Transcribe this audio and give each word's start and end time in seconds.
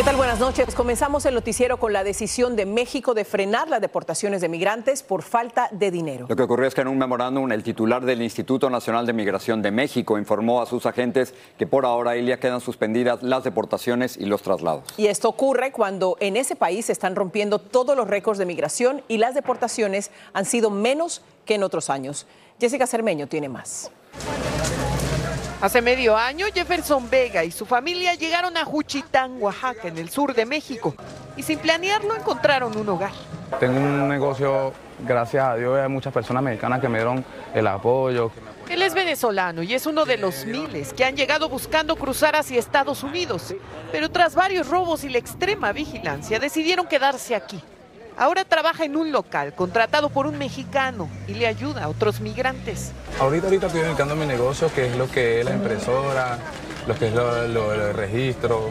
¿Qué 0.00 0.04
tal? 0.04 0.16
Buenas 0.16 0.40
noches. 0.40 0.74
Comenzamos 0.74 1.26
el 1.26 1.34
noticiero 1.34 1.76
con 1.76 1.92
la 1.92 2.02
decisión 2.02 2.56
de 2.56 2.64
México 2.64 3.12
de 3.12 3.26
frenar 3.26 3.68
las 3.68 3.82
deportaciones 3.82 4.40
de 4.40 4.48
migrantes 4.48 5.02
por 5.02 5.20
falta 5.20 5.68
de 5.72 5.90
dinero. 5.90 6.24
Lo 6.26 6.36
que 6.36 6.42
ocurrió 6.42 6.66
es 6.66 6.74
que 6.74 6.80
en 6.80 6.88
un 6.88 6.96
memorándum 6.96 7.52
el 7.52 7.62
titular 7.62 8.02
del 8.06 8.22
Instituto 8.22 8.70
Nacional 8.70 9.04
de 9.04 9.12
Migración 9.12 9.60
de 9.60 9.70
México 9.70 10.16
informó 10.16 10.62
a 10.62 10.64
sus 10.64 10.86
agentes 10.86 11.34
que 11.58 11.66
por 11.66 11.84
ahora, 11.84 12.16
Ilia, 12.16 12.40
quedan 12.40 12.62
suspendidas 12.62 13.22
las 13.22 13.44
deportaciones 13.44 14.16
y 14.16 14.24
los 14.24 14.40
traslados. 14.40 14.84
Y 14.96 15.08
esto 15.08 15.28
ocurre 15.28 15.70
cuando 15.70 16.16
en 16.20 16.38
ese 16.38 16.56
país 16.56 16.86
se 16.86 16.92
están 16.92 17.14
rompiendo 17.14 17.58
todos 17.58 17.94
los 17.94 18.08
récords 18.08 18.38
de 18.38 18.46
migración 18.46 19.02
y 19.06 19.18
las 19.18 19.34
deportaciones 19.34 20.10
han 20.32 20.46
sido 20.46 20.70
menos 20.70 21.20
que 21.44 21.56
en 21.56 21.62
otros 21.62 21.90
años. 21.90 22.26
Jessica 22.58 22.86
Cermeño 22.86 23.26
tiene 23.26 23.50
más. 23.50 23.90
Hace 25.60 25.82
medio 25.82 26.16
año, 26.16 26.46
Jefferson 26.54 27.10
Vega 27.10 27.44
y 27.44 27.50
su 27.50 27.66
familia 27.66 28.14
llegaron 28.14 28.56
a 28.56 28.64
Juchitán, 28.64 29.36
Oaxaca, 29.42 29.88
en 29.88 29.98
el 29.98 30.08
sur 30.08 30.34
de 30.34 30.46
México, 30.46 30.94
y 31.36 31.42
sin 31.42 31.58
planearlo 31.58 32.16
encontraron 32.16 32.74
un 32.78 32.88
hogar. 32.88 33.10
Tengo 33.58 33.78
un 33.78 34.08
negocio, 34.08 34.72
gracias 35.06 35.44
a 35.44 35.56
Dios, 35.56 35.78
hay 35.78 35.88
muchas 35.90 36.14
personas 36.14 36.42
mexicanas 36.42 36.80
que 36.80 36.88
me 36.88 36.96
dieron 36.96 37.22
el 37.52 37.66
apoyo. 37.66 38.30
Él 38.70 38.80
es 38.80 38.94
venezolano 38.94 39.62
y 39.62 39.74
es 39.74 39.84
uno 39.84 40.06
de 40.06 40.16
los 40.16 40.46
miles 40.46 40.94
que 40.94 41.04
han 41.04 41.14
llegado 41.14 41.50
buscando 41.50 41.94
cruzar 41.94 42.36
hacia 42.36 42.58
Estados 42.58 43.02
Unidos, 43.02 43.54
pero 43.92 44.10
tras 44.10 44.34
varios 44.34 44.66
robos 44.66 45.04
y 45.04 45.10
la 45.10 45.18
extrema 45.18 45.72
vigilancia 45.72 46.38
decidieron 46.38 46.86
quedarse 46.86 47.34
aquí. 47.34 47.62
Ahora 48.20 48.44
trabaja 48.44 48.84
en 48.84 48.96
un 48.96 49.12
local 49.12 49.54
contratado 49.54 50.10
por 50.10 50.26
un 50.26 50.36
mexicano 50.36 51.08
y 51.26 51.32
le 51.32 51.46
ayuda 51.46 51.84
a 51.84 51.88
otros 51.88 52.20
migrantes. 52.20 52.92
Ahorita, 53.18 53.46
ahorita 53.46 53.68
estoy 53.68 53.80
dedicando 53.80 54.12
a 54.12 54.16
mi 54.18 54.26
negocio, 54.26 54.70
que 54.74 54.88
es 54.88 54.96
lo 54.96 55.10
que 55.10 55.40
es 55.40 55.44
la 55.46 55.52
impresora, 55.52 56.36
lo 56.86 56.94
que 56.96 57.08
es 57.08 57.14
lo, 57.14 57.48
lo- 57.48 57.92
registro, 57.94 58.68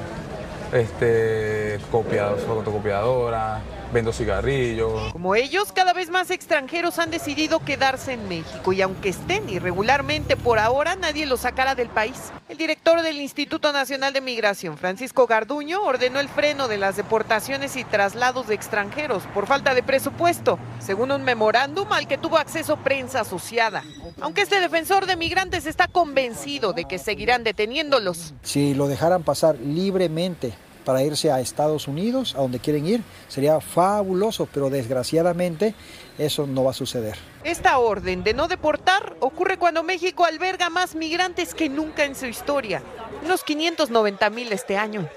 este, 0.72 1.80
copiados, 1.92 2.42
fotocopiadora, 2.44 3.60
vendo 3.92 4.14
cigarrillos. 4.14 5.12
Como 5.12 5.36
ellos, 5.36 5.72
cada 5.72 5.94
vez 5.94 6.10
más 6.10 6.32
extranjeros 6.32 7.00
han 7.00 7.12
decidido 7.12 7.60
quedarse 7.60 8.14
en 8.14 8.28
México 8.28 8.74
y 8.74 8.82
aunque 8.82 9.10
estén 9.10 9.50
irregularmente 9.50 10.38
por 10.38 10.60
ahora, 10.60 10.96
nadie 10.96 11.26
los 11.26 11.42
sacará 11.42 11.76
del 11.76 11.90
país. 11.90 12.32
El 12.48 12.58
director 12.58 13.02
del 13.02 13.20
Instituto 13.22 13.72
Nacional 13.72 14.14
de 14.14 14.22
Migración, 14.22 14.78
Francisco 14.78 15.28
Garduño, 15.28 15.82
ordenó 15.84 16.20
el 16.20 16.30
freno 16.30 16.68
de 16.68 16.78
las 16.78 16.98
deportaciones 16.98 17.76
y 17.76 17.84
traslados 17.84 18.48
de 18.48 18.56
extranjeros 18.56 19.24
por 19.34 19.48
falta 19.48 19.74
de 19.74 19.84
presupuesto, 19.84 20.60
según 20.80 21.12
un 21.12 21.24
memorándum 21.24 21.92
al 21.92 22.08
que 22.08 22.18
tuvo 22.18 22.38
acceso 22.38 22.78
prensa 22.78 23.22
asociada. 23.22 23.84
Aunque 24.22 24.42
este 24.42 24.60
defensor 24.60 25.06
de 25.06 25.16
migrantes 25.16 25.66
está 25.66 25.88
convencido 25.88 26.74
de 26.74 26.86
que 26.86 26.98
seguirán 26.98 27.44
deteniéndolos. 27.44 28.34
Si 28.44 28.74
lo 28.74 28.88
dejaran 28.88 29.24
pasar 29.24 29.58
libremente 29.60 30.54
para 30.90 31.04
irse 31.04 31.32
a 31.32 31.40
Estados 31.40 31.88
Unidos, 31.88 32.34
a 32.34 32.40
donde 32.40 32.58
quieren 32.58 32.88
ir, 32.88 33.04
sería 33.28 33.62
fabuloso, 33.62 34.48
pero 34.52 34.72
desgraciadamente 34.72 35.76
eso 36.18 36.48
no 36.48 36.64
va 36.64 36.72
a 36.72 36.74
suceder. 36.74 37.16
Esta 37.44 37.78
orden 37.78 38.24
de 38.24 38.34
no 38.34 38.48
deportar 38.48 39.16
ocurre 39.20 39.60
cuando 39.60 39.84
México 39.84 40.26
alberga 40.26 40.72
más 40.72 40.96
migrantes 40.96 41.54
que 41.54 41.70
nunca 41.70 42.06
en 42.06 42.16
su 42.16 42.26
historia, 42.26 42.82
unos 43.24 43.44
590 43.44 44.32
mil 44.32 44.52
este 44.52 44.78
año. 44.78 45.08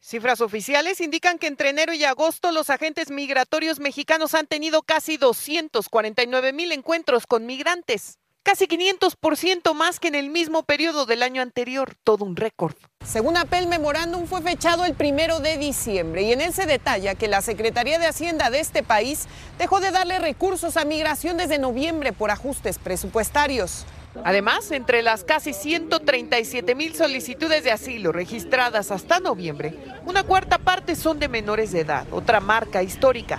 Cifras 0.00 0.40
oficiales 0.40 1.00
indican 1.00 1.38
que 1.38 1.46
entre 1.46 1.68
enero 1.68 1.92
y 1.92 2.02
agosto 2.02 2.50
los 2.50 2.68
agentes 2.68 3.12
migratorios 3.12 3.78
mexicanos 3.78 4.34
han 4.34 4.48
tenido 4.48 4.82
casi 4.82 5.16
249 5.16 6.52
mil 6.52 6.72
encuentros 6.72 7.28
con 7.28 7.46
migrantes, 7.46 8.18
casi 8.42 8.66
500% 8.66 9.74
más 9.74 10.00
que 10.00 10.08
en 10.08 10.14
el 10.14 10.30
mismo 10.30 10.62
periodo 10.62 11.06
del 11.06 11.22
año 11.22 11.42
anterior, 11.42 11.94
todo 12.04 12.24
un 12.24 12.36
récord. 12.36 12.74
Según 13.04 13.36
APEL, 13.36 13.66
memorándum 13.66 14.26
fue 14.26 14.42
fechado 14.42 14.84
el 14.84 14.94
primero 14.94 15.40
de 15.40 15.56
diciembre 15.56 16.22
y 16.22 16.32
en 16.32 16.40
él 16.40 16.52
se 16.52 16.66
detalla 16.66 17.14
que 17.14 17.28
la 17.28 17.42
Secretaría 17.42 17.98
de 17.98 18.06
Hacienda 18.06 18.50
de 18.50 18.60
este 18.60 18.82
país 18.82 19.26
dejó 19.58 19.80
de 19.80 19.90
darle 19.90 20.18
recursos 20.18 20.76
a 20.76 20.84
migración 20.84 21.36
desde 21.36 21.58
noviembre 21.58 22.12
por 22.12 22.30
ajustes 22.30 22.78
presupuestarios. 22.78 23.86
Además, 24.24 24.70
entre 24.72 25.02
las 25.02 25.22
casi 25.22 25.52
137 25.52 26.74
mil 26.74 26.94
solicitudes 26.94 27.62
de 27.62 27.70
asilo 27.70 28.10
registradas 28.10 28.90
hasta 28.90 29.20
noviembre, 29.20 29.74
una 30.04 30.24
cuarta 30.24 30.58
parte 30.58 30.96
son 30.96 31.18
de 31.20 31.28
menores 31.28 31.70
de 31.70 31.80
edad, 31.80 32.06
otra 32.10 32.40
marca 32.40 32.82
histórica. 32.82 33.38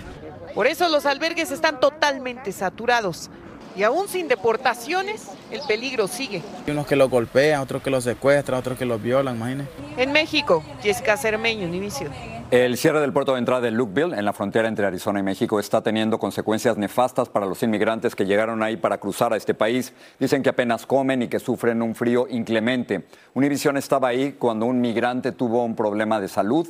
Por 0.56 0.68
eso 0.68 0.88
los 0.90 1.06
albergues 1.06 1.52
están 1.52 1.80
totalmente 1.80 2.52
saturados. 2.52 3.30
Y 3.76 3.84
aún 3.84 4.08
sin 4.08 4.28
deportaciones, 4.28 5.30
el 5.50 5.62
peligro 5.68 6.08
sigue. 6.08 6.42
Hay 6.66 6.72
unos 6.72 6.88
que 6.88 6.96
los 6.96 7.10
golpean, 7.10 7.62
otros 7.62 7.82
que 7.82 7.90
los 7.90 8.04
secuestran, 8.04 8.60
otros 8.60 8.78
que 8.78 8.86
los 8.86 9.02
violan, 9.02 9.36
imagínense. 9.38 9.72
En 9.98 10.12
México, 10.12 10.64
Jessica 10.82 11.16
Cermeño, 11.18 11.68
Univision. 11.68 12.12
El 12.52 12.76
cierre 12.76 13.00
del 13.00 13.14
puerto 13.14 13.32
de 13.32 13.40
entrada 13.40 13.62
de 13.62 13.72
Lukeville, 13.72 14.14
en 14.14 14.26
la 14.26 14.34
frontera 14.34 14.68
entre 14.68 14.86
Arizona 14.86 15.22
y 15.22 15.24
México, 15.24 15.58
está 15.58 15.82
teniendo 15.82 16.20
consecuencias 16.20 16.76
nefastas 16.76 17.30
para 17.30 17.46
los 17.46 17.64
inmigrantes 17.64 18.14
que 18.14 18.26
llegaron 18.26 18.62
ahí 18.62 18.76
para 18.76 18.98
cruzar 18.98 19.32
a 19.32 19.38
este 19.38 19.54
país. 19.54 19.94
Dicen 20.20 20.44
que 20.44 20.50
apenas 20.50 20.86
comen 20.86 21.22
y 21.22 21.28
que 21.30 21.40
sufren 21.40 21.82
un 21.82 21.96
frío 21.96 22.28
inclemente. 22.30 23.06
Univision 23.36 23.78
estaba 23.78 24.10
ahí 24.10 24.34
cuando 24.34 24.66
un 24.66 24.82
migrante 24.82 25.32
tuvo 25.32 25.64
un 25.64 25.78
problema 25.78 26.20
de 26.20 26.28
salud 26.28 26.68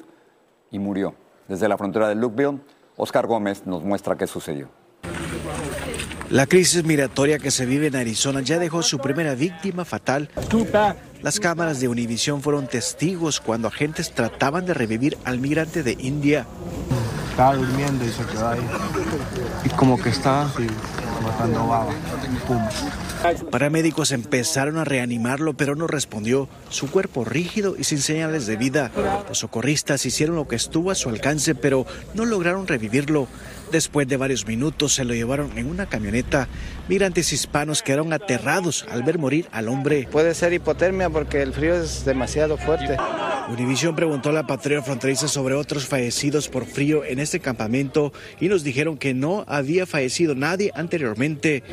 y 0.69 0.77
murió. 0.77 1.15
Desde 1.47 1.67
la 1.67 1.79
frontera 1.79 2.07
de 2.07 2.13
Lukeville, 2.13 2.59
Oscar 2.95 3.25
Gómez 3.25 3.65
nos 3.65 3.83
muestra 3.83 4.15
qué 4.15 4.27
sucedió. 4.27 4.80
La 6.31 6.45
crisis 6.45 6.85
migratoria 6.85 7.39
que 7.39 7.51
se 7.51 7.65
vive 7.65 7.87
en 7.87 7.95
Arizona 7.97 8.39
ya 8.39 8.57
dejó 8.57 8.83
su 8.83 8.99
primera 8.99 9.35
víctima 9.35 9.83
fatal. 9.83 10.29
Las 11.21 11.41
cámaras 11.41 11.81
de 11.81 11.89
Univisión 11.89 12.41
fueron 12.41 12.67
testigos 12.67 13.41
cuando 13.41 13.67
agentes 13.67 14.13
trataban 14.13 14.65
de 14.65 14.73
revivir 14.73 15.17
al 15.25 15.39
migrante 15.39 15.83
de 15.83 15.97
India. 15.99 16.45
Estaba 17.31 17.57
durmiendo 17.57 18.05
y 18.05 18.09
se 18.09 18.23
quedó 18.23 18.47
ahí. 18.47 18.61
Y 19.65 19.69
como 19.71 20.01
que 20.01 20.07
estaba 20.07 20.45
así, 20.45 20.67
botando 21.21 21.67
baba. 21.67 21.91
Pum. 22.47 22.61
Paramédicos 23.51 24.13
empezaron 24.13 24.77
a 24.77 24.85
reanimarlo, 24.85 25.53
pero 25.53 25.75
no 25.75 25.85
respondió. 25.85 26.47
Su 26.69 26.89
cuerpo 26.89 27.25
rígido 27.25 27.75
y 27.77 27.83
sin 27.83 27.99
señales 27.99 28.47
de 28.47 28.55
vida. 28.55 28.89
Los 29.27 29.39
socorristas 29.39 30.05
hicieron 30.05 30.37
lo 30.37 30.47
que 30.47 30.55
estuvo 30.55 30.91
a 30.91 30.95
su 30.95 31.09
alcance, 31.09 31.55
pero 31.55 31.85
no 32.13 32.23
lograron 32.23 32.67
revivirlo. 32.67 33.27
Después 33.71 34.05
de 34.05 34.17
varios 34.17 34.45
minutos 34.45 34.93
se 34.93 35.05
lo 35.05 35.13
llevaron 35.13 35.57
en 35.57 35.67
una 35.67 35.85
camioneta. 35.85 36.49
Migrantes 36.89 37.31
hispanos 37.31 37.81
quedaron 37.81 38.11
aterrados 38.11 38.85
al 38.91 39.03
ver 39.03 39.17
morir 39.17 39.47
al 39.53 39.69
hombre. 39.69 40.09
Puede 40.11 40.35
ser 40.35 40.51
hipotermia 40.51 41.09
porque 41.09 41.41
el 41.41 41.53
frío 41.53 41.75
es 41.75 42.03
demasiado 42.03 42.57
fuerte. 42.57 42.97
Univisión 43.49 43.95
preguntó 43.95 44.29
a 44.29 44.33
la 44.33 44.45
patrulla 44.45 44.81
fronteriza 44.81 45.27
sobre 45.27 45.55
otros 45.55 45.85
fallecidos 45.85 46.49
por 46.49 46.65
frío 46.65 47.05
en 47.05 47.19
este 47.19 47.39
campamento 47.39 48.11
y 48.39 48.49
nos 48.49 48.63
dijeron 48.63 48.97
que 48.97 49.13
no 49.13 49.45
había 49.47 49.85
fallecido 49.85 50.35
nadie 50.35 50.71
anteriormente. 50.75 51.63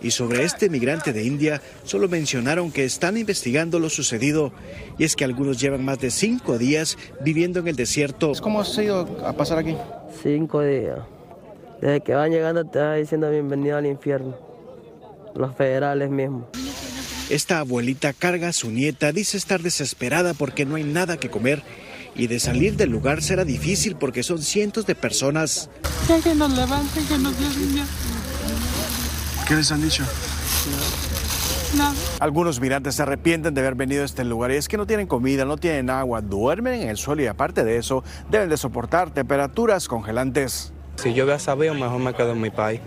Y 0.00 0.10
sobre 0.10 0.44
este 0.44 0.70
migrante 0.70 1.12
de 1.12 1.24
India 1.24 1.60
solo 1.84 2.08
mencionaron 2.08 2.72
que 2.72 2.84
están 2.84 3.16
investigando 3.18 3.78
lo 3.78 3.90
sucedido 3.90 4.52
y 4.98 5.04
es 5.04 5.16
que 5.16 5.24
algunos 5.24 5.60
llevan 5.60 5.84
más 5.84 6.00
de 6.00 6.10
cinco 6.10 6.56
días 6.58 6.96
viviendo 7.20 7.60
en 7.60 7.68
el 7.68 7.76
desierto. 7.76 8.32
¿Cómo 8.40 8.60
has 8.60 8.76
ido 8.78 9.22
a 9.24 9.32
pasar 9.34 9.58
aquí? 9.58 9.76
Cinco 10.20 10.62
días. 10.62 10.98
Desde 11.80 12.00
que 12.00 12.14
van 12.14 12.30
llegando 12.30 12.64
te 12.64 12.78
van 12.78 12.98
diciendo 13.00 13.30
bienvenido 13.30 13.76
al 13.76 13.86
infierno. 13.86 14.36
Los 15.34 15.54
federales 15.56 16.10
mismos. 16.10 16.44
Esta 17.30 17.60
abuelita 17.60 18.12
carga 18.12 18.48
a 18.48 18.52
su 18.52 18.70
nieta, 18.70 19.12
dice 19.12 19.36
estar 19.36 19.62
desesperada 19.62 20.34
porque 20.34 20.66
no 20.66 20.74
hay 20.74 20.84
nada 20.84 21.16
que 21.16 21.30
comer 21.30 21.62
y 22.14 22.26
de 22.26 22.38
salir 22.40 22.76
del 22.76 22.90
lugar 22.90 23.22
será 23.22 23.44
difícil 23.44 23.96
porque 23.96 24.22
son 24.22 24.42
cientos 24.42 24.86
de 24.86 24.94
personas. 24.94 25.70
Ya 26.08 26.20
que 26.20 26.34
nos 26.34 26.52
levanten, 26.52 27.06
que 27.06 27.18
nos 27.18 27.38
den 27.38 27.76
ya. 27.76 27.86
¿Qué 29.48 29.54
les 29.54 29.72
han 29.72 29.82
dicho? 29.82 30.02
No. 30.02 31.11
Algunos 32.20 32.60
migrantes 32.60 32.96
se 32.96 33.02
arrepienten 33.02 33.54
de 33.54 33.60
haber 33.60 33.74
venido 33.74 34.02
a 34.02 34.04
este 34.04 34.24
lugar 34.24 34.50
y 34.52 34.56
es 34.56 34.68
que 34.68 34.76
no 34.76 34.86
tienen 34.86 35.06
comida, 35.06 35.44
no 35.44 35.56
tienen 35.56 35.90
agua, 35.90 36.20
duermen 36.20 36.82
en 36.82 36.88
el 36.88 36.96
suelo 36.96 37.22
y 37.22 37.26
aparte 37.26 37.64
de 37.64 37.78
eso 37.78 38.04
deben 38.30 38.48
de 38.48 38.56
soportar 38.56 39.10
temperaturas 39.10 39.88
congelantes. 39.88 40.72
Si 40.96 41.14
yo 41.14 41.24
hubiera 41.24 41.38
sabido, 41.38 41.74
mejor 41.74 41.98
me 41.98 42.14
quedo 42.14 42.32
en 42.32 42.40
mi 42.40 42.50
país. 42.50 42.80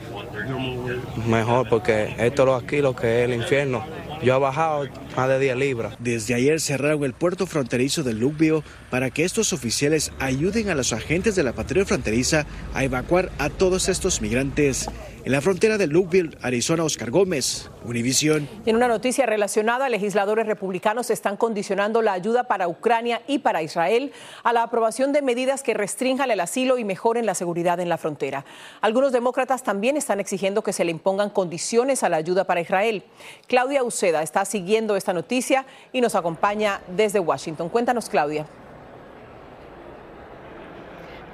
Mejor 1.27 1.67
porque 1.67 2.15
esto 2.19 2.45
lo 2.45 2.55
aquí 2.55 2.77
lo 2.77 2.95
que 2.95 3.23
es 3.23 3.29
el 3.29 3.35
infierno. 3.35 3.83
Yo 4.23 4.35
he 4.35 4.39
bajado 4.39 4.85
más 5.17 5.27
de 5.27 5.39
10 5.39 5.57
libras. 5.57 5.95
Desde 5.99 6.33
ayer 6.33 6.61
cerraron 6.61 7.03
el 7.03 7.13
puerto 7.13 7.45
fronterizo 7.45 8.03
de 8.03 8.13
Lubio 8.13 8.63
para 8.89 9.09
que 9.09 9.25
estos 9.25 9.51
oficiales 9.51 10.11
ayuden 10.19 10.69
a 10.69 10.75
los 10.75 10.93
agentes 10.93 11.35
de 11.35 11.43
la 11.43 11.53
patrulla 11.53 11.85
fronteriza 11.85 12.45
a 12.73 12.83
evacuar 12.83 13.31
a 13.39 13.49
todos 13.49 13.89
estos 13.89 14.21
migrantes. 14.21 14.87
En 15.25 15.31
la 15.31 15.41
frontera 15.41 15.79
de 15.79 15.87
Lubio, 15.87 16.29
Arizona, 16.43 16.83
Oscar 16.83 17.09
Gómez, 17.09 17.71
Univisión. 17.83 18.47
En 18.67 18.75
una 18.75 18.87
noticia 18.87 19.25
relacionada, 19.25 19.89
legisladores 19.89 20.45
republicanos 20.45 21.09
están 21.09 21.35
condicionando 21.35 22.03
la 22.03 22.13
ayuda 22.13 22.43
para 22.43 22.67
Ucrania 22.67 23.23
y 23.25 23.39
para 23.39 23.63
Israel 23.63 24.11
a 24.43 24.53
la 24.53 24.61
aprobación 24.61 25.13
de 25.13 25.23
medidas 25.23 25.63
que 25.63 25.73
restrinjan 25.73 26.29
el 26.29 26.41
asilo 26.41 26.77
y 26.77 26.83
mejoren 26.83 27.25
la 27.25 27.33
seguridad 27.33 27.79
en 27.79 27.89
la 27.89 27.97
frontera. 27.97 28.45
Algunos 28.81 29.11
demócratas 29.13 29.63
también 29.63 29.97
están 29.97 30.19
exigiendo 30.19 30.61
que 30.61 30.73
se 30.73 30.85
le 30.85 30.91
impongan 30.91 31.31
condiciones 31.31 32.03
a 32.03 32.09
la 32.09 32.17
ayuda 32.17 32.43
para 32.43 32.61
Israel. 32.61 33.01
Claudia 33.47 33.83
Uceda 33.83 34.21
está 34.21 34.45
siguiendo 34.45 34.95
esta 34.95 35.11
noticia 35.11 35.65
y 35.91 36.01
nos 36.01 36.13
acompaña 36.13 36.81
desde 36.95 37.19
Washington. 37.19 37.69
Cuéntanos, 37.69 38.09
Claudia. 38.09 38.45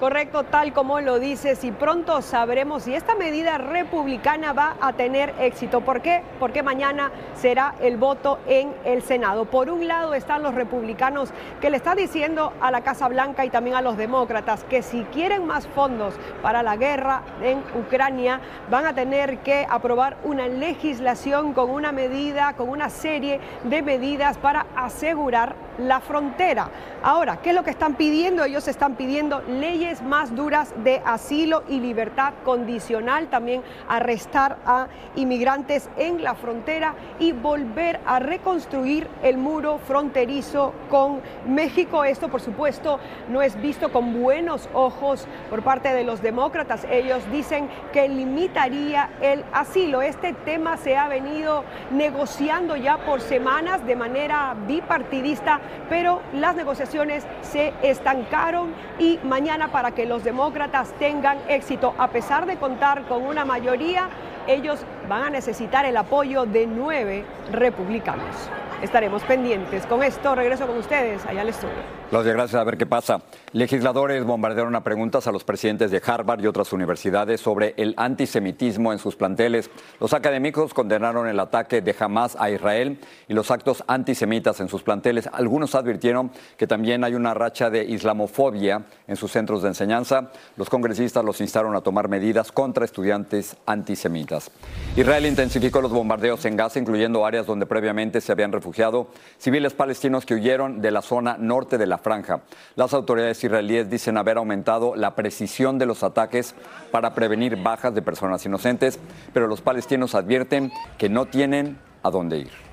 Correcto, 0.02 0.42
tal 0.46 0.74
como 0.74 1.00
lo 1.00 1.20
dices, 1.20 1.64
y 1.64 1.72
pronto 1.72 2.24
sabremos 2.24 2.82
si 2.82 2.96
esta 2.96 3.14
medida 3.14 3.60
republicana 3.60 4.52
va 4.52 4.76
a 4.82 4.94
tener 4.94 5.32
éxito. 5.40 5.82
¿Por 5.82 6.02
qué? 6.02 6.24
Porque 6.40 6.64
mañana 6.64 7.12
será 7.36 7.76
el 7.80 7.98
voto 7.98 8.40
en 8.48 8.74
el 8.84 9.04
Senado. 9.04 9.46
Por 9.46 9.70
un 9.70 9.88
lado 9.88 10.16
están 10.16 10.42
los 10.42 10.56
republicanos 10.56 11.30
que 11.62 11.70
le 11.70 11.78
están 11.78 11.98
diciendo 11.98 12.52
a 12.62 12.72
la 12.72 12.82
Casa 12.82 13.08
Blanca 13.10 13.46
y 13.46 13.52
también 13.52 13.76
a 13.76 13.84
los 13.84 13.96
demócratas 13.96 14.64
que 14.64 14.82
si 14.82 15.04
quieren 15.04 15.46
más 15.46 15.68
fondos 15.68 16.16
para 16.42 16.64
la 16.64 16.78
guerra 16.78 17.22
en 17.44 17.60
Ucrania, 17.80 18.42
van 18.72 18.88
a 18.88 18.96
tener 18.96 19.38
que 19.42 19.68
aprobar 19.70 20.18
una 20.24 20.48
legislación 20.48 21.54
con 21.54 21.70
una 21.70 21.92
medida, 21.92 22.54
con 22.54 22.70
una 22.70 22.90
serie 22.90 23.40
de 23.66 23.84
medidas 23.84 24.40
para 24.40 24.66
asegurar 24.76 25.54
la 25.88 26.00
frontera. 26.00 26.70
Ahora, 27.04 27.38
¿qué 27.38 27.50
es 27.50 27.56
lo 27.56 27.64
que 27.64 27.72
están 27.72 27.96
pidiendo? 27.96 28.44
Ellos 28.44 28.68
están 28.68 28.96
pidiendo 28.96 29.42
leyes 29.42 30.02
más 30.02 30.36
duras 30.36 30.74
de 30.84 31.02
asilo 31.06 31.64
y 31.68 31.80
libertad 31.80 32.34
condicional, 32.44 33.28
también 33.28 33.64
arrestar 33.88 34.58
a 34.66 34.88
inmigrantes 35.16 35.90
en 35.98 36.24
la 36.24 36.36
frontera 36.36 36.94
y 37.20 37.32
volver 37.32 38.00
a 38.06 38.20
reconstruir 38.20 39.08
el 39.24 39.38
muro 39.38 39.80
fronterizo 39.80 40.74
con 40.90 41.22
México. 41.48 42.04
Esto, 42.04 42.30
por 42.30 42.42
supuesto, 42.42 43.00
no 43.30 43.42
es 43.42 43.60
visto 43.62 43.92
con 43.92 44.22
buenos 44.22 44.70
ojos 44.74 45.28
por 45.50 45.64
parte 45.64 45.94
de 45.94 46.04
los 46.04 46.22
demócratas. 46.22 46.86
Ellos 46.90 47.24
dicen 47.32 47.70
que 47.94 48.08
limitaría 48.08 49.10
el 49.22 49.44
asilo. 49.54 50.02
Este 50.02 50.34
tema 50.34 50.78
se 50.78 50.98
ha 50.98 51.08
venido 51.08 51.64
negociando 51.92 52.76
ya 52.76 52.98
por 52.98 53.22
semanas 53.22 53.86
de 53.86 53.96
manera 53.96 54.56
bipartidista 54.68 55.60
pero 55.90 56.22
las 56.34 56.56
negociaciones 56.56 57.26
se 57.42 57.74
estancaron 57.82 58.74
y 59.00 59.20
mañana 59.24 59.70
para 59.70 59.92
que 59.92 60.06
los 60.06 60.24
demócratas 60.24 60.94
tengan 61.00 61.38
éxito, 61.48 61.94
a 61.98 62.10
pesar 62.10 62.46
de 62.46 62.58
contar 62.58 63.04
con 63.04 63.24
una 63.24 63.46
mayoría, 63.46 64.10
ellos 64.48 64.80
van 65.08 65.24
a 65.24 65.30
necesitar 65.30 65.86
el 65.86 65.98
apoyo 65.98 66.46
de 66.46 66.66
nueve 66.66 67.26
republicanos. 67.52 68.50
Estaremos 68.82 69.22
pendientes. 69.24 69.86
Con 69.86 70.02
esto 70.02 70.34
regreso 70.34 70.66
con 70.66 70.78
ustedes 70.78 71.26
allá 71.26 71.42
al 71.42 71.50
estudio. 71.50 72.01
Claudia, 72.12 72.34
gracias. 72.34 72.60
A 72.60 72.66
ver 72.66 72.76
qué 72.76 72.86
pasa. 72.86 73.22
Legisladores 73.54 74.26
bombardearon 74.26 74.76
a 74.76 74.84
preguntas 74.84 75.28
a 75.28 75.32
los 75.32 75.46
presidentes 75.46 75.92
de 75.92 76.02
Harvard 76.06 76.44
y 76.44 76.48
otras 76.48 76.74
universidades 76.74 77.40
sobre 77.40 77.74
el 77.78 77.94
antisemitismo 77.96 78.92
en 78.92 79.00
sus 79.00 79.16
planteles. 79.16 79.70
Los 79.98 80.14
académicos 80.14 80.74
condenaron 80.74 81.30
el 81.30 81.40
ataque 81.40 81.82
de 81.82 81.96
Hamas 81.98 82.36
a 82.38 82.50
Israel 82.50 83.00
y 83.30 83.34
los 83.34 83.50
actos 83.50 83.86
antisemitas 83.88 84.60
en 84.60 84.68
sus 84.68 84.84
planteles. 84.84 85.30
Algunos 85.32 85.74
advirtieron 85.74 86.32
que 86.58 86.68
también 86.68 87.06
hay 87.06 87.14
una 87.14 87.34
racha 87.34 87.70
de 87.70 87.86
islamofobia 87.86 88.84
en 89.08 89.16
sus 89.16 89.32
centros 89.32 89.62
de 89.62 89.70
enseñanza. 89.70 90.32
Los 90.58 90.70
congresistas 90.70 91.24
los 91.24 91.40
instaron 91.40 91.78
a 91.78 91.82
tomar 91.82 92.10
medidas 92.10 92.52
contra 92.52 92.84
estudiantes 92.84 93.56
antisemitas. 93.66 94.52
Israel 94.98 95.26
intensificó 95.28 95.80
los 95.80 95.94
bombardeos 95.94 96.44
en 96.44 96.58
Gaza, 96.58 96.78
incluyendo 96.78 97.26
áreas 97.26 97.46
donde 97.46 97.66
previamente 97.66 98.20
se 98.20 98.34
habían 98.34 98.52
refugiado 98.52 99.08
civiles 99.38 99.74
palestinos 99.74 100.26
que 100.26 100.34
huyeron 100.34 100.82
de 100.82 100.92
la 100.92 101.02
zona 101.02 101.38
norte 101.40 101.78
de 101.78 101.88
la 101.88 102.01
franja. 102.02 102.42
Las 102.76 102.94
autoridades 102.94 103.44
israelíes 103.44 103.90
dicen 103.90 104.18
haber 104.18 104.38
aumentado 104.38 104.96
la 104.96 105.16
precisión 105.16 105.80
de 105.80 105.86
los 105.86 106.04
ataques 106.04 106.56
para 106.92 107.14
prevenir 107.14 107.56
bajas 107.56 107.96
de 107.96 108.02
personas 108.02 108.46
inocentes, 108.46 109.00
pero 109.34 109.48
los 109.48 109.62
palestinos 109.62 110.16
advierten 110.16 110.72
que 110.98 111.10
no 111.10 111.26
tienen 111.26 111.80
a 112.04 112.12
dónde 112.12 112.40
ir. 112.40 112.72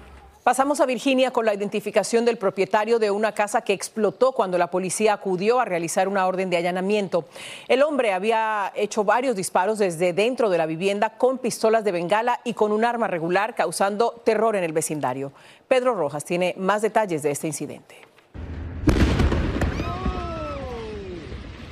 Pasamos 0.49 0.81
a 0.81 0.87
Virginia 0.87 1.31
con 1.31 1.45
la 1.45 1.53
identificación 1.53 2.25
del 2.25 2.39
propietario 2.39 2.99
de 2.99 3.11
una 3.11 3.33
casa 3.33 3.61
que 3.61 3.75
explotó 3.75 4.33
cuando 4.33 4.57
la 4.57 4.71
policía 4.71 5.13
acudió 5.13 5.61
a 5.61 5.67
realizar 5.67 6.09
una 6.09 6.27
orden 6.27 6.49
de 6.49 6.57
allanamiento. 6.57 7.27
El 7.69 7.83
hombre 7.83 8.15
había 8.15 8.73
hecho 8.75 9.05
varios 9.05 9.37
disparos 9.37 9.79
desde 9.79 10.15
dentro 10.15 10.49
de 10.49 10.57
la 10.57 10.65
vivienda 10.65 11.19
con 11.19 11.37
pistolas 11.37 11.85
de 11.85 11.93
bengala 11.93 12.41
y 12.45 12.55
con 12.55 12.73
un 12.73 12.87
arma 12.87 13.09
regular, 13.09 13.55
causando 13.55 14.23
terror 14.25 14.57
en 14.57 14.65
el 14.65 14.73
vecindario. 14.73 15.33
Pedro 15.69 15.95
Rojas 15.95 16.25
tiene 16.25 16.55
más 16.57 16.81
detalles 16.81 17.23
de 17.23 17.31
este 17.31 17.47
incidente. 17.47 18.07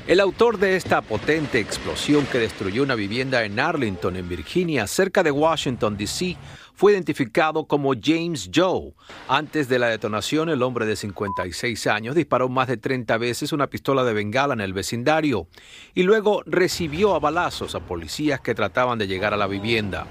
El 0.07 0.21
autor 0.21 0.59
de 0.59 0.77
esta 0.77 1.03
potente 1.03 1.59
explosión 1.59 2.27
que 2.27 2.39
destruyó 2.39 2.85
una 2.85 2.95
vivienda 2.95 3.43
en 3.43 3.59
Arlington, 3.59 4.15
en 4.15 4.29
Virginia, 4.29 4.87
cerca 4.87 5.25
de 5.25 5.33
Washington, 5.33 5.97
D.C., 5.97 6.37
fue 6.75 6.93
identificado 6.93 7.67
como 7.67 7.93
James 8.01 8.49
Joe. 8.55 8.93
Antes 9.27 9.69
de 9.69 9.81
la 9.81 9.89
detonación, 9.89 10.49
el 10.49 10.63
hombre 10.63 10.87
de 10.87 10.95
56 10.95 11.89
años 11.89 12.15
disparó 12.15 12.49
más 12.49 12.69
de 12.69 12.77
30 12.77 13.19
veces 13.19 13.53
una 13.53 13.67
pistola 13.67 14.05
de 14.05 14.13
bengala 14.13 14.55
en 14.55 14.61
el 14.61 14.75
vecindario 14.75 15.49
y 15.93 16.05
luego 16.05 16.45
recibió 16.47 17.17
a 17.17 17.19
balazos 17.19 17.75
a 17.75 17.81
policías 17.81 18.41
que 18.41 18.55
trataban 18.55 19.01
de 19.01 19.09
llegar 19.09 19.35
a 19.35 19.37
la 19.37 19.49
vivienda. 19.49 20.07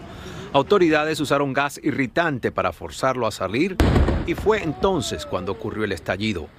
Autoridades 0.51 1.21
usaron 1.21 1.53
gas 1.53 1.79
irritante 1.81 2.51
para 2.51 2.73
forzarlo 2.73 3.27
a 3.27 3.31
salir 3.31 3.77
y 4.27 4.33
fue 4.33 4.61
entonces 4.61 5.25
cuando 5.25 5.53
ocurrió 5.53 5.85
el 5.85 5.93
estallido. 5.93 6.49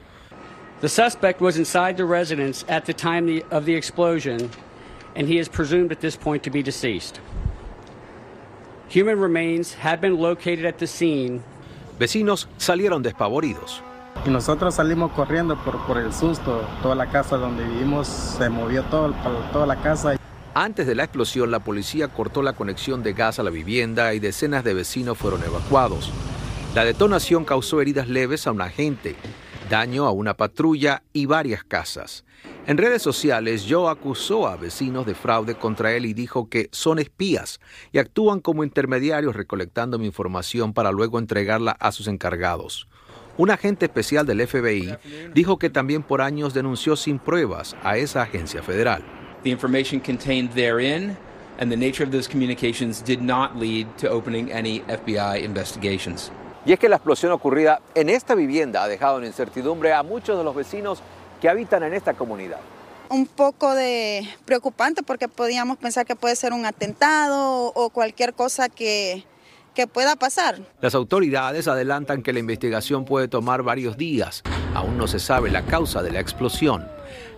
The 0.83 0.91
suspect 0.91 1.41
was 1.41 1.57
inside 1.57 1.97
the 1.97 2.05
residence 2.05 2.63
at 2.69 2.85
the 2.85 2.93
time 2.93 3.43
of 3.51 3.65
the 3.65 3.75
explosion, 3.75 4.51
and 5.15 5.27
he 5.27 5.39
is 5.39 5.49
presumed 5.49 5.91
at 5.91 6.01
this 6.01 6.17
point 6.17 6.43
to 6.43 6.51
be 6.51 6.63
deceased. 6.63 7.19
Human 8.89 9.19
remains 9.19 9.73
have 9.73 10.03
been 10.03 10.19
located 10.19 10.67
at 10.67 10.77
the 10.79 10.87
scene. 10.87 11.43
Vecinos 11.99 12.47
salieron 12.59 13.03
despavoridos. 13.03 13.81
Y 14.27 14.31
nosotros 14.31 14.75
salimos 14.75 15.13
corriendo 15.13 15.57
por, 15.65 15.79
por 15.87 15.97
el 15.97 16.13
susto. 16.13 16.69
Toda 16.83 16.95
la 16.95 17.07
casa 17.07 17.39
donde 17.39 17.65
vivimos 17.65 18.07
se 18.07 18.51
movió 18.51 18.83
todo, 18.85 19.15
toda 19.53 19.67
la 19.67 19.77
casa. 19.77 20.19
Antes 20.53 20.87
de 20.87 20.95
la 20.95 21.05
explosión, 21.05 21.51
la 21.51 21.61
policía 21.61 22.09
cortó 22.09 22.43
la 22.43 22.53
conexión 22.53 23.03
de 23.03 23.15
gas 23.15 23.39
a 23.39 23.43
la 23.43 23.51
vivienda 23.51 24.13
y 24.13 24.19
decenas 24.21 24.63
de 24.63 24.75
vecinos 24.75 25.17
fueron 25.17 25.43
evacuados. 25.43 26.13
La 26.75 26.85
detonación 26.85 27.47
causó 27.47 27.81
heridas 27.81 28.09
leves 28.09 28.47
a 28.47 28.53
un 28.53 28.61
agente 28.61 29.17
daño 29.69 30.07
a 30.07 30.11
una 30.11 30.35
patrulla 30.37 31.03
y 31.13 31.27
varias 31.27 31.65
casas. 31.65 32.25
En 32.67 32.79
redes 32.79 33.03
sociales, 33.03 33.67
Joe 33.69 33.91
acusó 33.91 34.47
a 34.47 34.57
vecinos 34.57 35.07
de 35.07 35.15
fraude 35.15 35.55
contra 35.55 35.93
él 35.93 36.07
y 36.07 36.15
dijo 36.15 36.49
que 36.49 36.69
son 36.73 36.99
espías 36.99 37.61
y 37.93 37.99
actúan 37.99 38.41
como 38.41 38.65
intermediarios 38.65 39.37
recolectando 39.37 39.99
mi 39.99 40.07
información 40.07 40.73
para 40.73 40.91
luego 40.91 41.19
entregarla 41.19 41.73
a 41.73 41.93
sus 41.93 42.09
encargados. 42.09 42.89
Un 43.39 43.51
agente 43.51 43.87
especial 43.87 44.25
del 44.25 44.47
FBI 44.47 44.97
dijo 45.35 45.59
que 45.59 45.69
también 45.69 46.03
por 46.03 46.23
años 46.23 46.55
denunció 46.55 46.97
sin 46.97 47.19
pruebas 47.19 47.77
a 47.83 47.99
esa 47.99 48.23
agencia 48.23 48.63
federal. 48.63 49.03
The 49.43 49.51
information 49.51 50.01
contained 50.01 50.51
therein 50.55 51.17
and 51.59 51.71
the 51.71 51.77
nature 51.77 52.05
of 52.05 52.11
those 52.11 52.29
communications 52.29 53.03
did 53.05 53.21
not 53.21 53.57
lead 53.57 53.87
to 53.99 54.09
opening 54.09 54.51
any 54.51 54.81
FBI 54.89 55.45
investigations. 55.45 56.33
Y 56.67 56.73
es 56.73 56.81
que 56.81 56.89
la 56.89 56.97
explosión 56.97 57.31
ocurrida 57.31 57.81
en 57.95 58.11
esta 58.11 58.35
vivienda 58.35 58.83
ha 58.83 58.89
dejado 58.89 59.19
en 59.19 59.25
incertidumbre 59.25 59.93
a 59.93 60.03
muchos 60.03 60.37
de 60.37 60.43
los 60.43 60.55
vecinos 60.55 60.99
que 61.41 61.49
habitan 61.49 61.85
en 61.85 61.95
esta 61.95 62.15
comunidad. 62.15 62.59
Un 63.09 63.27
poco 63.27 63.73
de 63.73 64.29
preocupante 64.45 65.05
porque 65.05 65.29
podíamos 65.29 65.77
pensar 65.77 66.05
que 66.05 66.17
puede 66.17 66.35
ser 66.35 66.53
un 66.53 66.67
atentado 66.67 67.73
o 67.73 67.91
cualquier 67.91 68.35
cosa 68.35 68.69
que, 68.69 69.25
que 69.77 69.87
pueda 69.87 70.17
pasar. 70.17 70.59
Las 70.81 70.97
autoridades 70.97 71.69
adelantan 71.69 72.23
que 72.25 72.33
la 72.33 72.41
investigación 72.41 73.05
puede 73.05 73.29
tomar 73.29 73.63
varios 73.63 73.97
días. 73.97 74.43
Aún 74.75 74.99
no 74.99 75.07
se 75.07 75.21
sabe 75.21 75.53
la 75.53 75.65
causa 75.67 76.03
de 76.03 76.11
la 76.11 76.19
explosión. 76.19 76.89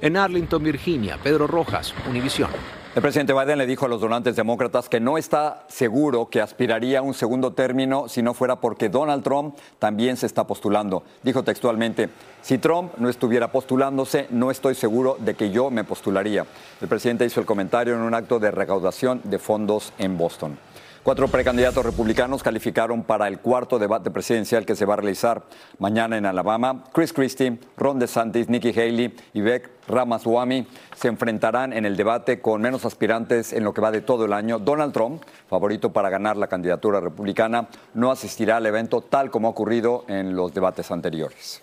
En 0.00 0.16
Arlington, 0.16 0.62
Virginia, 0.64 1.18
Pedro 1.22 1.46
Rojas, 1.46 1.92
Univisión. 2.08 2.48
El 2.98 3.02
presidente 3.02 3.32
Biden 3.32 3.58
le 3.58 3.66
dijo 3.68 3.86
a 3.86 3.88
los 3.88 4.00
donantes 4.00 4.34
demócratas 4.34 4.88
que 4.88 4.98
no 4.98 5.18
está 5.18 5.62
seguro 5.68 6.28
que 6.28 6.40
aspiraría 6.40 6.98
a 6.98 7.02
un 7.02 7.14
segundo 7.14 7.52
término 7.52 8.08
si 8.08 8.22
no 8.22 8.34
fuera 8.34 8.56
porque 8.56 8.88
Donald 8.88 9.22
Trump 9.22 9.54
también 9.78 10.16
se 10.16 10.26
está 10.26 10.48
postulando. 10.48 11.04
Dijo 11.22 11.44
textualmente, 11.44 12.08
si 12.42 12.58
Trump 12.58 12.94
no 12.96 13.08
estuviera 13.08 13.52
postulándose, 13.52 14.26
no 14.30 14.50
estoy 14.50 14.74
seguro 14.74 15.16
de 15.20 15.34
que 15.34 15.52
yo 15.52 15.70
me 15.70 15.84
postularía. 15.84 16.44
El 16.80 16.88
presidente 16.88 17.24
hizo 17.24 17.38
el 17.38 17.46
comentario 17.46 17.94
en 17.94 18.00
un 18.00 18.14
acto 18.14 18.40
de 18.40 18.50
recaudación 18.50 19.20
de 19.22 19.38
fondos 19.38 19.92
en 19.98 20.18
Boston. 20.18 20.58
Cuatro 21.02 21.28
precandidatos 21.28 21.84
republicanos 21.84 22.42
calificaron 22.42 23.02
para 23.02 23.28
el 23.28 23.38
cuarto 23.38 23.78
debate 23.78 24.10
presidencial 24.10 24.66
que 24.66 24.76
se 24.76 24.84
va 24.84 24.94
a 24.94 24.96
realizar 24.98 25.44
mañana 25.78 26.18
en 26.18 26.26
Alabama. 26.26 26.84
Chris 26.92 27.12
Christie, 27.12 27.58
Ron 27.76 27.98
DeSantis, 27.98 28.48
Nikki 28.48 28.70
Haley 28.70 29.14
y 29.32 29.40
Beck 29.40 29.70
Ramaswamy 29.88 30.66
se 30.96 31.08
enfrentarán 31.08 31.72
en 31.72 31.86
el 31.86 31.96
debate 31.96 32.40
con 32.40 32.60
menos 32.60 32.84
aspirantes 32.84 33.52
en 33.52 33.64
lo 33.64 33.72
que 33.72 33.80
va 33.80 33.90
de 33.90 34.02
todo 34.02 34.24
el 34.24 34.32
año. 34.32 34.58
Donald 34.58 34.92
Trump, 34.92 35.22
favorito 35.48 35.92
para 35.92 36.10
ganar 36.10 36.36
la 36.36 36.48
candidatura 36.48 37.00
republicana, 37.00 37.68
no 37.94 38.10
asistirá 38.10 38.58
al 38.58 38.66
evento 38.66 39.00
tal 39.00 39.30
como 39.30 39.48
ha 39.48 39.52
ocurrido 39.52 40.04
en 40.08 40.36
los 40.36 40.52
debates 40.52 40.90
anteriores. 40.90 41.62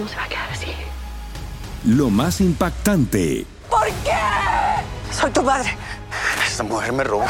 no 0.00 0.08
se 0.08 0.16
va 0.16 0.24
a 0.24 0.28
quedar 0.28 0.50
así. 0.50 0.66
lo 1.84 2.10
más 2.10 2.40
impactante, 2.40 3.46
¿Por 3.68 3.86
qué? 4.04 4.16
Soy 5.12 5.30
tu 5.30 5.44
padre. 5.44 5.76
Esta 6.46 6.62
mujer 6.64 6.92
me 6.92 7.04
robó. 7.04 7.24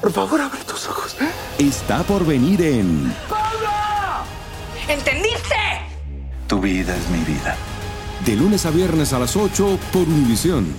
Por 0.00 0.12
favor, 0.12 0.40
abre 0.40 0.60
tus 0.64 0.86
ojos. 0.88 1.16
está 1.58 2.02
por 2.04 2.24
venir 2.24 2.62
en 2.62 3.14
¿Entendiste? 4.88 5.54
Tu 6.46 6.60
vida 6.60 6.94
es 6.96 7.08
mi 7.08 7.18
vida. 7.24 7.56
De 8.24 8.36
lunes 8.36 8.66
a 8.66 8.70
viernes 8.70 9.12
a 9.12 9.18
las 9.18 9.36
8 9.36 9.78
por 9.92 10.02
Univisión. 10.02 10.72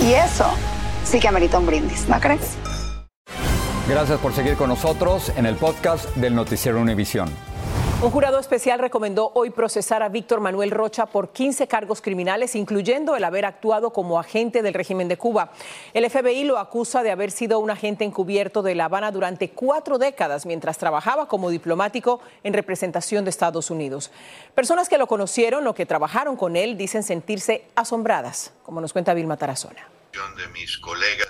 Y 0.00 0.12
eso 0.12 0.46
sí 1.04 1.18
que 1.20 1.28
amerita 1.28 1.58
un 1.58 1.66
brindis, 1.66 2.08
¿no 2.08 2.18
crees? 2.20 2.56
Gracias 3.88 4.18
por 4.20 4.34
seguir 4.34 4.56
con 4.56 4.68
nosotros 4.68 5.32
en 5.36 5.46
el 5.46 5.56
podcast 5.56 6.14
del 6.16 6.34
Noticiero 6.34 6.80
Univisión. 6.80 7.30
Un 8.00 8.12
jurado 8.12 8.38
especial 8.38 8.78
recomendó 8.78 9.32
hoy 9.34 9.50
procesar 9.50 10.04
a 10.04 10.08
Víctor 10.08 10.38
Manuel 10.38 10.70
Rocha 10.70 11.06
por 11.06 11.32
15 11.32 11.66
cargos 11.66 12.00
criminales, 12.00 12.54
incluyendo 12.54 13.16
el 13.16 13.24
haber 13.24 13.44
actuado 13.44 13.92
como 13.92 14.20
agente 14.20 14.62
del 14.62 14.72
régimen 14.74 15.08
de 15.08 15.16
Cuba. 15.16 15.50
El 15.94 16.08
FBI 16.08 16.44
lo 16.44 16.58
acusa 16.58 17.02
de 17.02 17.10
haber 17.10 17.32
sido 17.32 17.58
un 17.58 17.72
agente 17.72 18.04
encubierto 18.04 18.62
de 18.62 18.76
La 18.76 18.84
Habana 18.84 19.10
durante 19.10 19.50
cuatro 19.50 19.98
décadas 19.98 20.46
mientras 20.46 20.78
trabajaba 20.78 21.26
como 21.26 21.50
diplomático 21.50 22.20
en 22.44 22.52
representación 22.52 23.24
de 23.24 23.30
Estados 23.30 23.68
Unidos. 23.68 24.12
Personas 24.54 24.88
que 24.88 24.96
lo 24.96 25.08
conocieron 25.08 25.66
o 25.66 25.74
que 25.74 25.84
trabajaron 25.84 26.36
con 26.36 26.54
él 26.54 26.78
dicen 26.78 27.02
sentirse 27.02 27.64
asombradas, 27.74 28.52
como 28.62 28.80
nos 28.80 28.92
cuenta 28.92 29.12
Vilma 29.12 29.36
Tarazona. 29.36 29.88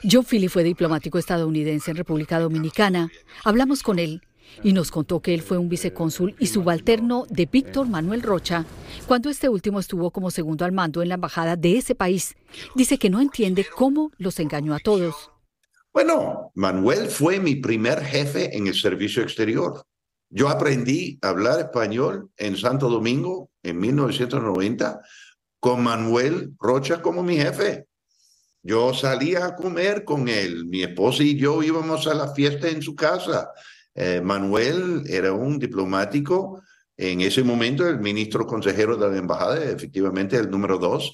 John 0.04 0.24
Philly 0.24 0.48
fue 0.48 0.64
diplomático 0.64 1.16
estadounidense 1.18 1.90
en 1.90 1.96
República 1.96 2.38
Dominicana. 2.38 3.08
Hablamos 3.42 3.82
con 3.82 3.98
él 3.98 4.20
y 4.62 4.72
nos 4.72 4.90
contó 4.90 5.20
que 5.20 5.34
él 5.34 5.42
fue 5.42 5.58
un 5.58 5.68
vicecónsul 5.68 6.34
y 6.38 6.46
subalterno 6.46 7.26
de 7.28 7.46
Víctor 7.46 7.88
Manuel 7.88 8.22
Rocha 8.22 8.64
cuando 9.06 9.30
este 9.30 9.48
último 9.48 9.80
estuvo 9.80 10.10
como 10.10 10.30
segundo 10.30 10.64
al 10.64 10.72
mando 10.72 11.02
en 11.02 11.08
la 11.08 11.14
embajada 11.14 11.56
de 11.56 11.78
ese 11.78 11.94
país. 11.94 12.36
Dice 12.74 12.98
que 12.98 13.10
no 13.10 13.20
entiende 13.20 13.66
cómo 13.76 14.10
los 14.18 14.38
engañó 14.40 14.74
a 14.74 14.80
todos. 14.80 15.30
Bueno, 15.92 16.52
Manuel 16.54 17.08
fue 17.08 17.40
mi 17.40 17.56
primer 17.56 18.04
jefe 18.04 18.56
en 18.56 18.66
el 18.66 18.74
servicio 18.74 19.22
exterior. 19.22 19.84
Yo 20.30 20.48
aprendí 20.48 21.18
a 21.22 21.30
hablar 21.30 21.58
español 21.58 22.30
en 22.36 22.56
Santo 22.56 22.88
Domingo 22.88 23.50
en 23.62 23.78
1990 23.78 25.00
con 25.58 25.82
Manuel 25.82 26.54
Rocha 26.60 27.00
como 27.00 27.22
mi 27.22 27.36
jefe. 27.36 27.86
Yo 28.62 28.92
salía 28.92 29.46
a 29.46 29.56
comer 29.56 30.04
con 30.04 30.28
él, 30.28 30.66
mi 30.66 30.82
esposa 30.82 31.22
y 31.22 31.36
yo 31.36 31.62
íbamos 31.62 32.06
a 32.06 32.14
la 32.14 32.34
fiesta 32.34 32.68
en 32.68 32.82
su 32.82 32.94
casa. 32.94 33.50
Eh, 34.00 34.20
Manuel 34.22 35.02
era 35.08 35.32
un 35.32 35.58
diplomático, 35.58 36.62
en 36.96 37.20
ese 37.20 37.42
momento 37.42 37.88
el 37.88 37.98
ministro 37.98 38.46
consejero 38.46 38.96
de 38.96 39.10
la 39.10 39.16
embajada, 39.16 39.56
efectivamente 39.64 40.36
el 40.36 40.48
número 40.48 40.78
dos, 40.78 41.12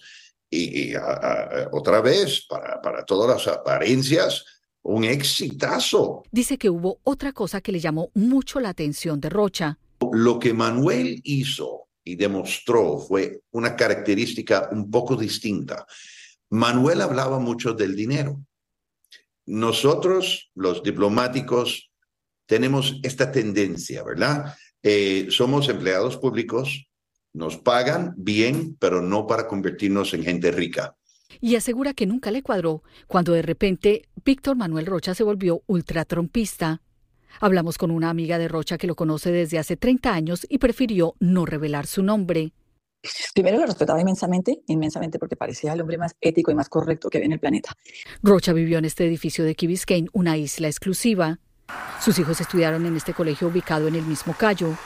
y, 0.51 0.91
y, 0.91 0.95
a- 0.95 1.01
a- 1.01 1.69
otra 1.73 2.03
vez, 2.03 2.45
para, 2.47 2.83
para 2.83 3.05
todas 3.07 3.29
las 3.47 3.57
apariencias, 3.57 4.45
un 4.83 5.05
exitazo. 5.05 6.25
Dice 6.31 6.59
que 6.59 6.69
hubo 6.69 7.01
otra 7.05 7.33
cosa 7.33 7.63
que 7.63 7.73
le 7.73 7.81
llamó 7.81 8.11
mucho 8.15 8.61
la 8.61 8.69
atención 8.69 9.19
de 9.19 9.31
Rocha. 9.31 9.79
Lo 10.13 10.39
que 10.39 10.53
Manuel 10.53 11.23
hizo 11.25 11.89
y 12.05 12.17
demostró 12.17 12.99
fue 12.99 13.41
una 13.53 13.77
característica 13.77 14.69
un 14.73 14.91
poco 14.91 15.17
distinta. 15.17 15.87
Manuel 16.51 17.01
hablaba 17.01 17.39
mucho 17.39 17.73
del 17.73 17.97
dinero. 17.97 18.43
Nosotros, 19.47 20.51
los 20.55 20.83
diplomáticos, 20.83 21.91
tenemos 22.47 23.01
esta 23.03 23.31
tendencia, 23.33 24.03
¿verdad? 24.03 24.55
Eh, 24.83 25.27
somos 25.31 25.69
empleados 25.69 26.17
públicos, 26.17 26.87
nos 27.33 27.57
pagan 27.57 28.15
bien, 28.17 28.77
pero 28.79 29.03
no 29.03 29.27
para 29.27 29.49
convertirnos 29.49 30.15
en 30.15 30.25
gente 30.25 30.51
rica. 30.53 30.97
y 31.41 31.57
asegura 31.57 31.95
que 31.95 32.07
nunca 32.07 32.31
le 32.31 32.43
cuadró 32.43 32.85
cuando 33.09 33.33
de 33.33 33.43
repente 33.43 34.03
Víctor 34.25 34.57
Manuel 34.57 34.87
Rocha 34.87 35.15
se 35.15 35.25
volvió 35.25 35.63
ultratrompista. 35.67 36.81
Hablamos 37.41 37.79
con 37.79 37.91
una 37.91 38.11
amiga 38.11 38.39
de 38.39 38.49
Rocha 38.49 38.79
que 38.79 38.87
lo 38.87 38.95
conoce 38.95 39.33
desde 39.33 39.59
hace 39.59 39.77
30 39.77 40.13
años 40.13 40.47
y 40.49 40.59
prefirió 40.59 41.15
no 41.19 41.45
revelar 41.45 41.87
su 41.87 42.03
nombre. 42.03 42.53
Primero 43.35 43.59
lo 43.59 43.67
respetaba 43.67 44.01
inmensamente, 44.01 44.63
inmensamente 44.67 45.19
porque 45.19 45.37
parecía 45.37 45.73
el 45.75 45.81
hombre 45.81 45.99
más 45.99 46.15
ético 46.21 46.51
y 46.51 46.55
más 46.55 46.69
correcto 46.69 47.11
que 47.11 47.19
había 47.19 47.27
en 47.27 47.33
el 47.33 47.41
planeta. 47.41 47.73
Rocha 48.23 48.53
vivió 48.53 48.79
en 48.79 48.87
este 48.87 49.05
edificio 49.05 49.45
de 49.45 49.55
Key 49.55 49.67
Biscayne, 49.67 50.09
una 50.13 50.39
isla 50.39 50.69
exclusiva. 50.69 51.39
Sus 52.05 52.19
hijos 52.19 52.39
estudiaron 52.41 52.85
en 52.85 52.97
este 52.97 53.15
colegio 53.15 53.49
ubicado 53.49 53.89
en 53.89 53.95
el 53.95 54.03
mismo 54.03 54.35
Cayo. 54.35 54.77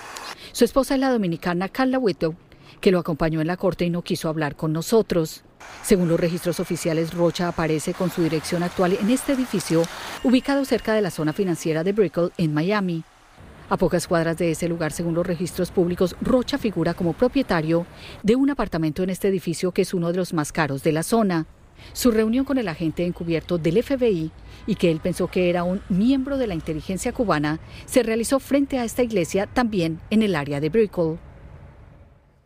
Su 0.52 0.64
esposa 0.64 0.94
es 0.94 1.00
la 1.00 1.11
dominicana 1.11 1.68
Carla 1.68 1.99
Whitlow, 1.99 2.37
que 2.80 2.92
lo 2.92 3.00
acompañó 3.00 3.40
en 3.40 3.49
la 3.49 3.56
corte 3.56 3.85
y 3.85 3.90
no 3.90 4.02
quiso 4.02 4.28
hablar 4.28 4.54
con 4.54 4.73
nosotros. 4.73 5.42
Según 5.82 6.08
los 6.08 6.20
registros 6.20 6.61
oficiales, 6.61 7.12
Rocha 7.12 7.49
aparece 7.49 7.92
con 7.92 8.11
su 8.11 8.23
dirección 8.23 8.62
actual 8.62 8.97
en 9.00 9.11
este 9.11 9.32
edificio, 9.32 9.82
ubicado 10.23 10.64
cerca 10.64 10.94
de 10.94 11.02
la 11.02 11.11
zona 11.11 11.32
financiera 11.32 11.82
de 11.82 11.92
Brickell, 11.92 12.30
en 12.38 12.54
Miami. 12.54 13.02
A 13.68 13.76
pocas 13.76 14.06
cuadras 14.06 14.38
de 14.38 14.52
ese 14.52 14.68
lugar, 14.68 14.92
según 14.92 15.14
los 15.14 15.26
registros 15.26 15.73
públicos, 15.73 16.14
Rocha 16.20 16.56
figura 16.56 16.94
como 16.94 17.14
propietario 17.14 17.85
de 18.23 18.37
un 18.37 18.50
apartamento 18.50 19.02
en 19.02 19.11
este 19.11 19.26
edificio 19.26 19.73
que 19.73 19.82
es 19.82 19.92
uno 19.92 20.12
de 20.12 20.18
los 20.18 20.32
más 20.32 20.52
caros 20.52 20.85
de 20.85 20.92
la 20.92 21.02
zona. 21.02 21.47
Su 21.92 22.11
reunión 22.11 22.44
con 22.44 22.58
el 22.58 22.68
agente 22.68 23.04
encubierto 23.04 23.58
del 23.58 23.82
FBI 23.82 24.30
y 24.68 24.76
que 24.76 24.92
él 24.92 25.00
pensó 25.00 25.26
que 25.26 25.50
era 25.50 25.64
un 25.64 25.80
miembro 25.88 26.38
de 26.38 26.46
la 26.46 26.54
inteligencia 26.54 27.12
cubana 27.12 27.58
se 27.87 28.04
realizó 28.04 28.38
frente 28.38 28.78
a 28.78 28.84
esta 28.84 29.02
iglesia 29.02 29.46
también 29.46 29.98
en 30.10 30.22
el 30.22 30.37
área 30.37 30.60
de 30.60 30.68
Brickell. 30.68 31.18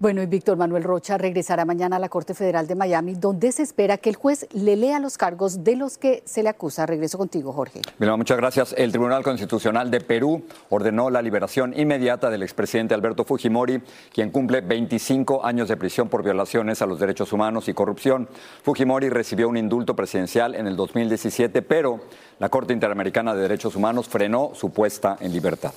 Bueno, 0.02 0.20
y 0.20 0.26
Víctor 0.26 0.56
Manuel 0.56 0.82
Rocha 0.82 1.16
regresará 1.16 1.64
mañana 1.64 1.94
a 1.94 1.98
la 2.00 2.08
Corte 2.08 2.34
Federal 2.34 2.66
de 2.66 2.74
Miami, 2.74 3.14
donde 3.14 3.52
se 3.52 3.62
espera 3.62 3.98
que 3.98 4.10
el 4.10 4.16
juez 4.16 4.48
le 4.52 4.74
lea 4.74 4.98
los 4.98 5.16
cargos 5.16 5.62
de 5.62 5.76
los 5.76 5.96
que 5.96 6.24
se 6.24 6.42
le 6.42 6.48
acusa. 6.48 6.86
Regreso 6.86 7.18
contigo, 7.18 7.52
Jorge. 7.52 7.82
Vilma, 8.00 8.16
muchas 8.16 8.36
gracias. 8.36 8.74
El 8.76 8.90
Tribunal 8.90 9.22
Constitucional 9.22 9.92
de 9.92 10.00
Perú 10.00 10.42
ordenó 10.70 11.08
la 11.08 11.22
liberación 11.22 11.72
inmediata 11.78 12.30
del 12.30 12.42
expresidente 12.42 12.94
Alberto 12.94 13.24
Fujimori, 13.24 13.80
quien 14.12 14.30
cumple 14.30 14.60
25 14.60 15.46
años 15.46 15.68
de 15.68 15.76
prisión 15.76 16.08
por 16.08 16.24
violaciones 16.24 16.82
a 16.82 16.86
los 16.86 16.98
derechos 16.98 17.32
humanos 17.32 17.68
y 17.68 17.72
corrupción. 17.72 18.28
Fujimori 18.64 19.08
recibió 19.08 19.48
un 19.48 19.56
indulto 19.56 19.94
presidencial 19.94 20.56
en 20.56 20.66
el 20.66 20.74
2017, 20.74 21.62
pero 21.62 22.00
la 22.40 22.48
Corte 22.48 22.72
Interamericana 22.72 23.36
de 23.36 23.42
Derechos 23.42 23.76
Humanos 23.76 24.08
frenó 24.08 24.50
su 24.54 24.70
puesta 24.70 25.16
en 25.20 25.32
libertad. 25.32 25.72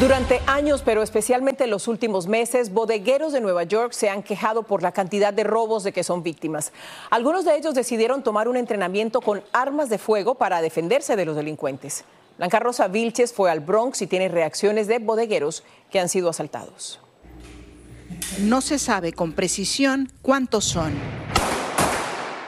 Durante 0.00 0.40
años, 0.46 0.80
pero 0.82 1.02
especialmente 1.02 1.64
en 1.64 1.70
los 1.70 1.86
últimos 1.86 2.26
meses, 2.26 2.72
bodegueros 2.72 3.34
de 3.34 3.42
Nueva 3.42 3.64
York 3.64 3.92
se 3.92 4.08
han 4.08 4.22
quejado 4.22 4.62
por 4.62 4.82
la 4.82 4.92
cantidad 4.92 5.30
de 5.30 5.44
robos 5.44 5.84
de 5.84 5.92
que 5.92 6.04
son 6.04 6.22
víctimas. 6.22 6.72
Algunos 7.10 7.44
de 7.44 7.54
ellos 7.54 7.74
decidieron 7.74 8.22
tomar 8.22 8.48
un 8.48 8.56
entrenamiento 8.56 9.20
con 9.20 9.42
armas 9.52 9.90
de 9.90 9.98
fuego 9.98 10.36
para 10.36 10.62
defenderse 10.62 11.16
de 11.16 11.26
los 11.26 11.36
delincuentes. 11.36 12.04
Blanca 12.38 12.58
Rosa 12.60 12.88
Vilches 12.88 13.34
fue 13.34 13.50
al 13.50 13.60
Bronx 13.60 14.00
y 14.00 14.06
tiene 14.06 14.28
reacciones 14.28 14.86
de 14.86 15.00
bodegueros 15.00 15.64
que 15.90 16.00
han 16.00 16.08
sido 16.08 16.30
asaltados. 16.30 16.98
No 18.38 18.62
se 18.62 18.78
sabe 18.78 19.12
con 19.12 19.34
precisión 19.34 20.10
cuántos 20.22 20.64
son. 20.64 20.94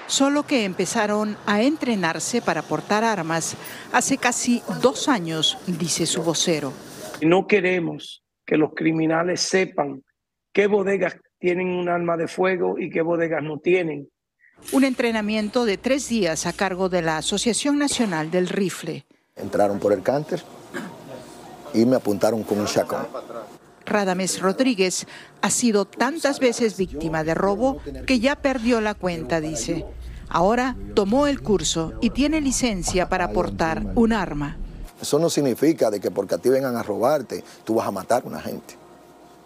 solo 0.06 0.46
que 0.46 0.64
empezaron 0.64 1.36
a 1.44 1.60
entrenarse 1.60 2.40
para 2.40 2.62
portar 2.62 3.04
armas 3.04 3.56
hace 3.92 4.16
casi 4.16 4.62
dos 4.80 5.08
años, 5.08 5.58
dice 5.66 6.06
su 6.06 6.22
vocero. 6.22 6.72
No 7.22 7.46
queremos 7.46 8.24
que 8.44 8.56
los 8.56 8.74
criminales 8.74 9.40
sepan 9.40 10.02
qué 10.52 10.66
bodegas 10.66 11.16
tienen 11.38 11.68
un 11.68 11.88
arma 11.88 12.16
de 12.16 12.26
fuego 12.26 12.78
y 12.78 12.90
qué 12.90 13.00
bodegas 13.00 13.42
no 13.44 13.58
tienen. 13.58 14.08
Un 14.72 14.84
entrenamiento 14.84 15.64
de 15.64 15.78
tres 15.78 16.08
días 16.08 16.46
a 16.46 16.52
cargo 16.52 16.88
de 16.88 17.02
la 17.02 17.18
Asociación 17.18 17.78
Nacional 17.78 18.30
del 18.30 18.48
Rifle. 18.48 19.06
Entraron 19.36 19.78
por 19.78 19.92
el 19.92 20.02
cánter 20.02 20.42
y 21.72 21.86
me 21.86 21.96
apuntaron 21.96 22.42
con 22.42 22.58
un 22.58 22.66
chacón. 22.66 23.06
Radames 23.86 24.40
Rodríguez 24.40 25.06
ha 25.42 25.50
sido 25.50 25.84
tantas 25.84 26.40
veces 26.40 26.76
víctima 26.76 27.22
de 27.22 27.34
robo 27.34 27.80
que 28.06 28.18
ya 28.18 28.36
perdió 28.36 28.80
la 28.80 28.94
cuenta, 28.94 29.40
dice. 29.40 29.84
Ahora 30.28 30.76
tomó 30.94 31.28
el 31.28 31.40
curso 31.40 31.94
y 32.00 32.10
tiene 32.10 32.40
licencia 32.40 33.08
para 33.08 33.32
portar 33.32 33.92
un 33.94 34.12
arma. 34.12 34.58
Eso 35.02 35.18
no 35.18 35.28
significa 35.28 35.90
de 35.90 35.98
que 35.98 36.12
porque 36.12 36.36
a 36.36 36.38
ti 36.38 36.48
vengan 36.48 36.76
a 36.76 36.82
robarte, 36.84 37.42
tú 37.64 37.74
vas 37.74 37.88
a 37.88 37.90
matar 37.90 38.22
a 38.24 38.28
una 38.28 38.40
gente. 38.40 38.76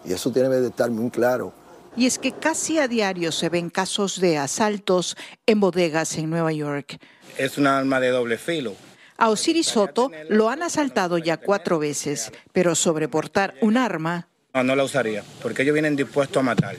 Y 0.05 0.13
eso 0.13 0.31
tiene 0.31 0.49
que 0.49 0.67
estar 0.67 0.91
muy 0.91 1.09
claro. 1.09 1.51
Y 1.95 2.05
es 2.05 2.19
que 2.19 2.31
casi 2.31 2.77
a 2.77 2.87
diario 2.87 3.31
se 3.31 3.49
ven 3.49 3.71
casos 3.71 4.21
de 4.21 4.37
asaltos 4.37 5.17
en 5.47 5.59
bodegas 5.59 6.15
en 6.19 6.29
Nueva 6.29 6.53
York. 6.53 6.99
Es 7.39 7.57
un 7.57 7.65
arma 7.65 7.99
de 7.99 8.09
doble 8.09 8.37
filo. 8.37 8.75
A 9.17 9.29
Osiris 9.29 9.65
Soto 9.65 10.11
lo 10.29 10.49
han 10.49 10.61
asaltado 10.61 11.17
ya 11.17 11.37
cuatro 11.37 11.79
veces, 11.79 12.31
pero 12.53 12.75
sobre 12.75 13.07
portar 13.07 13.55
un 13.61 13.77
arma... 13.77 14.27
No, 14.53 14.63
no 14.63 14.75
la 14.75 14.83
usaría, 14.83 15.23
porque 15.41 15.63
ellos 15.63 15.73
vienen 15.73 15.95
dispuestos 15.95 16.39
a 16.39 16.43
matar. 16.43 16.75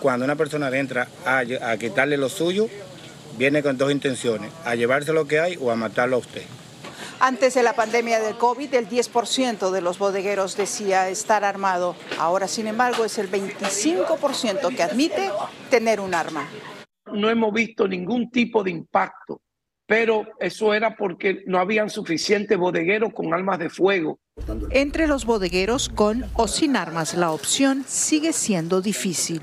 Cuando 0.00 0.24
una 0.24 0.34
persona 0.34 0.68
entra 0.76 1.06
a, 1.24 1.38
a 1.38 1.76
quitarle 1.76 2.16
lo 2.16 2.28
suyo, 2.28 2.68
viene 3.38 3.62
con 3.62 3.78
dos 3.78 3.92
intenciones, 3.92 4.50
a 4.64 4.74
llevarse 4.74 5.12
lo 5.12 5.28
que 5.28 5.38
hay 5.38 5.56
o 5.60 5.70
a 5.70 5.76
matarlo 5.76 6.16
a 6.16 6.18
usted. 6.18 6.42
Antes 7.22 7.52
de 7.52 7.62
la 7.62 7.74
pandemia 7.74 8.18
del 8.18 8.38
COVID, 8.38 8.72
el 8.72 8.88
10% 8.88 9.70
de 9.70 9.82
los 9.82 9.98
bodegueros 9.98 10.56
decía 10.56 11.10
estar 11.10 11.44
armado. 11.44 11.94
Ahora, 12.18 12.48
sin 12.48 12.66
embargo, 12.66 13.04
es 13.04 13.18
el 13.18 13.30
25% 13.30 14.74
que 14.74 14.82
admite 14.82 15.30
tener 15.68 16.00
un 16.00 16.14
arma. 16.14 16.48
No 17.12 17.28
hemos 17.28 17.52
visto 17.52 17.86
ningún 17.86 18.30
tipo 18.30 18.64
de 18.64 18.70
impacto, 18.70 19.42
pero 19.84 20.28
eso 20.38 20.72
era 20.72 20.96
porque 20.96 21.42
no 21.46 21.58
habían 21.58 21.90
suficientes 21.90 22.56
bodegueros 22.56 23.12
con 23.12 23.34
armas 23.34 23.58
de 23.58 23.68
fuego. 23.68 24.18
Entre 24.70 25.06
los 25.06 25.26
bodegueros 25.26 25.90
con 25.90 26.24
o 26.36 26.48
sin 26.48 26.74
armas, 26.74 27.12
la 27.12 27.32
opción 27.32 27.84
sigue 27.86 28.32
siendo 28.32 28.80
difícil. 28.80 29.42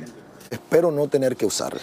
Espero 0.49 0.89
no 0.89 1.09
tener 1.09 1.35
que 1.35 1.45
usarla, 1.45 1.81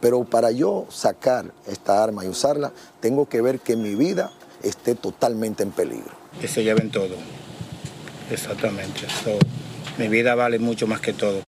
pero 0.00 0.22
para 0.22 0.50
yo 0.50 0.84
sacar 0.90 1.54
esta 1.66 2.04
arma 2.04 2.26
y 2.26 2.28
usarla, 2.28 2.72
tengo 3.00 3.26
que 3.26 3.40
ver 3.40 3.60
que 3.60 3.74
mi 3.74 3.94
vida 3.94 4.30
esté 4.62 4.94
totalmente 4.94 5.62
en 5.62 5.70
peligro. 5.70 6.10
Que 6.40 6.48
se 6.48 6.62
lleven 6.62 6.90
todo. 6.90 7.16
Exactamente. 8.30 9.00
mi 9.98 10.08
vida 10.08 10.34
vale 10.34 10.58
mucho 10.58 10.86
más 10.86 11.00
que 11.00 11.12
todo. 11.12 11.42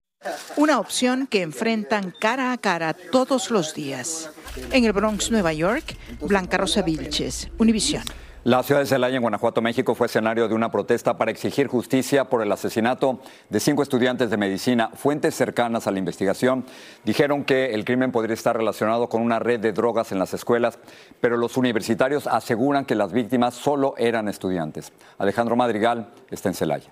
Una 0.57 0.79
opción 0.79 1.27
que 1.27 1.43
enfrentan 1.43 2.15
cara 2.19 2.53
a 2.53 2.59
cara 2.59 2.95
todos 2.95 3.51
los 3.51 3.75
días. 3.75 4.31
En 4.71 4.85
el 4.85 4.93
Bronx, 4.93 5.31
Nueva 5.31 5.53
York, 5.53 5.97
Blanca 6.21 6.59
Rosa 6.59 6.83
Vilches, 6.83 7.49
Univisión. 7.59 8.03
La 8.45 8.65
ciudad 8.65 8.81
de 8.81 8.87
Celaya, 8.87 9.15
en 9.15 9.23
Guanajuato, 9.23 9.63
México, 9.63 9.95
fue 9.95 10.09
escenario 10.09 10.49
de 10.49 10.55
una 10.55 10.69
protesta 10.69 11.17
para 11.17 11.31
exigir 11.31 11.69
justicia 11.69 12.25
por 12.25 12.43
el 12.43 12.51
asesinato 12.51 13.21
de 13.49 13.61
cinco 13.61 13.85
estudiantes 13.85 14.31
de 14.31 14.37
medicina. 14.37 14.91
Fuentes 14.95 15.37
cercanas 15.37 15.87
a 15.87 15.93
la 15.93 16.01
investigación 16.01 16.65
dijeron 17.05 17.45
que 17.45 17.73
el 17.73 17.85
crimen 17.85 18.11
podría 18.11 18.35
estar 18.35 18.57
relacionado 18.57 19.09
con 19.09 19.23
una 19.23 19.39
red 19.39 19.61
de 19.61 19.73
drogas 19.73 20.11
en 20.11 20.19
las 20.19 20.35
escuelas, 20.35 20.81
pero 21.21 21.37
los 21.37 21.57
universitarios 21.57 22.27
aseguran 22.27 22.85
que 22.85 22.97
las 22.97 23.13
víctimas 23.13 23.55
solo 23.55 23.95
eran 23.97 24.27
estudiantes. 24.27 24.93
Alejandro 25.19 25.55
Madrigal 25.55 26.09
está 26.29 26.49
en 26.49 26.57
Celaya. 26.57 26.91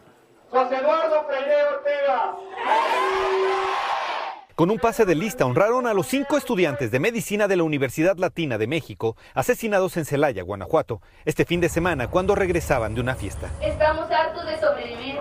José 0.50 0.76
Eduardo 0.76 1.18
Ortega. 1.18 2.36
Con 4.60 4.70
un 4.70 4.78
pase 4.78 5.06
de 5.06 5.14
lista 5.14 5.46
honraron 5.46 5.86
a 5.86 5.94
los 5.94 6.06
cinco 6.06 6.36
estudiantes 6.36 6.90
de 6.90 7.00
medicina 7.00 7.48
de 7.48 7.56
la 7.56 7.62
Universidad 7.62 8.18
Latina 8.18 8.58
de 8.58 8.66
México 8.66 9.16
asesinados 9.32 9.96
en 9.96 10.04
Celaya, 10.04 10.42
Guanajuato, 10.42 11.00
este 11.24 11.46
fin 11.46 11.62
de 11.62 11.70
semana 11.70 12.08
cuando 12.08 12.34
regresaban 12.34 12.94
de 12.94 13.00
una 13.00 13.14
fiesta. 13.14 13.48
Estamos 13.62 14.10
hartos 14.10 14.44
de 14.44 14.60
sobrevivir, 14.60 15.20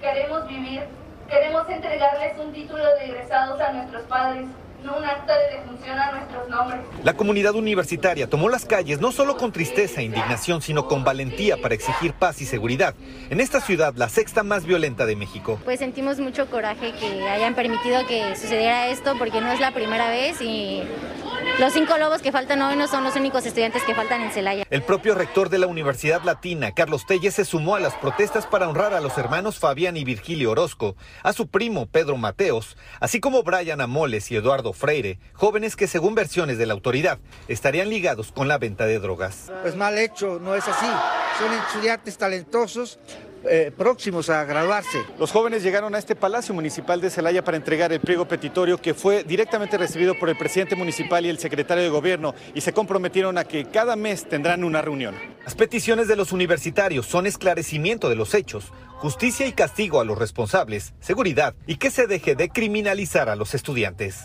queremos 0.00 0.44
vivir, 0.48 0.82
queremos 1.28 1.68
entregarles 1.68 2.36
un 2.40 2.52
título 2.52 2.84
de 2.96 3.04
egresados 3.04 3.60
a 3.60 3.70
nuestros 3.74 4.02
padres 4.08 4.46
no 4.84 4.96
un 4.96 5.04
acta 5.04 5.36
de 5.38 5.58
defunción 5.58 5.98
a 5.98 6.12
nuestros 6.12 6.48
nombres. 6.48 6.80
La 7.04 7.14
comunidad 7.14 7.54
universitaria 7.54 8.28
tomó 8.28 8.48
las 8.48 8.64
calles 8.64 9.00
no 9.00 9.12
solo 9.12 9.36
con 9.36 9.52
tristeza 9.52 10.00
e 10.00 10.04
indignación, 10.04 10.62
sino 10.62 10.86
con 10.86 11.04
valentía 11.04 11.60
para 11.60 11.74
exigir 11.74 12.12
paz 12.12 12.40
y 12.40 12.46
seguridad. 12.46 12.94
En 13.30 13.40
esta 13.40 13.60
ciudad, 13.60 13.94
la 13.96 14.08
sexta 14.08 14.42
más 14.42 14.64
violenta 14.64 15.06
de 15.06 15.16
México. 15.16 15.60
Pues 15.64 15.78
sentimos 15.78 16.18
mucho 16.18 16.48
coraje 16.50 16.92
que 16.92 17.28
hayan 17.28 17.54
permitido 17.54 18.06
que 18.06 18.36
sucediera 18.36 18.88
esto 18.88 19.16
porque 19.18 19.40
no 19.40 19.50
es 19.52 19.60
la 19.60 19.72
primera 19.72 20.08
vez 20.08 20.40
y 20.40 20.82
los 21.58 21.72
cinco 21.72 21.98
lobos 21.98 22.22
que 22.22 22.32
faltan 22.32 22.62
hoy 22.62 22.76
no 22.76 22.86
son 22.86 23.04
los 23.04 23.16
únicos 23.16 23.44
estudiantes 23.44 23.82
que 23.82 23.94
faltan 23.94 24.22
en 24.22 24.30
Celaya. 24.30 24.64
El 24.70 24.82
propio 24.82 25.14
rector 25.14 25.50
de 25.50 25.58
la 25.58 25.66
Universidad 25.66 26.22
Latina, 26.22 26.72
Carlos 26.72 27.06
Telles, 27.06 27.34
se 27.34 27.44
sumó 27.44 27.74
a 27.76 27.80
las 27.80 27.94
protestas 27.94 28.46
para 28.46 28.68
honrar 28.68 28.94
a 28.94 29.00
los 29.00 29.18
hermanos 29.18 29.58
Fabián 29.58 29.96
y 29.96 30.04
Virgilio 30.04 30.52
Orozco, 30.52 30.96
a 31.22 31.32
su 31.32 31.48
primo 31.48 31.86
Pedro 31.86 32.16
Mateos, 32.16 32.76
así 32.98 33.20
como 33.20 33.42
Brian 33.42 33.80
Amoles 33.80 34.30
y 34.30 34.36
Eduardo 34.36 34.69
Freire, 34.72 35.18
jóvenes 35.34 35.76
que 35.76 35.86
según 35.86 36.14
versiones 36.14 36.58
de 36.58 36.66
la 36.66 36.74
autoridad 36.74 37.18
estarían 37.48 37.88
ligados 37.88 38.32
con 38.32 38.48
la 38.48 38.58
venta 38.58 38.86
de 38.86 38.98
drogas. 38.98 39.50
Pues 39.62 39.76
mal 39.76 39.98
hecho, 39.98 40.38
no 40.40 40.54
es 40.54 40.66
así. 40.66 40.86
Son 41.38 41.52
estudiantes 41.52 42.18
talentosos 42.18 42.98
eh, 43.48 43.72
próximos 43.74 44.28
a 44.28 44.44
graduarse. 44.44 45.02
Los 45.18 45.32
jóvenes 45.32 45.62
llegaron 45.62 45.94
a 45.94 45.98
este 45.98 46.14
Palacio 46.14 46.54
Municipal 46.54 47.00
de 47.00 47.08
Celaya 47.08 47.42
para 47.42 47.56
entregar 47.56 47.90
el 47.90 48.00
pliego 48.00 48.28
petitorio 48.28 48.76
que 48.76 48.92
fue 48.92 49.24
directamente 49.24 49.78
recibido 49.78 50.18
por 50.18 50.28
el 50.28 50.36
presidente 50.36 50.76
municipal 50.76 51.24
y 51.24 51.30
el 51.30 51.38
secretario 51.38 51.82
de 51.82 51.88
gobierno 51.88 52.34
y 52.54 52.60
se 52.60 52.74
comprometieron 52.74 53.38
a 53.38 53.44
que 53.44 53.64
cada 53.64 53.96
mes 53.96 54.28
tendrán 54.28 54.62
una 54.62 54.82
reunión. 54.82 55.14
Las 55.42 55.54
peticiones 55.54 56.06
de 56.06 56.16
los 56.16 56.32
universitarios 56.32 57.06
son 57.06 57.26
esclarecimiento 57.26 58.10
de 58.10 58.16
los 58.16 58.34
hechos, 58.34 58.72
justicia 58.98 59.46
y 59.46 59.52
castigo 59.52 60.00
a 60.00 60.04
los 60.04 60.18
responsables, 60.18 60.92
seguridad 61.00 61.54
y 61.66 61.76
que 61.76 61.90
se 61.90 62.06
deje 62.06 62.34
de 62.34 62.50
criminalizar 62.50 63.30
a 63.30 63.36
los 63.36 63.54
estudiantes. 63.54 64.18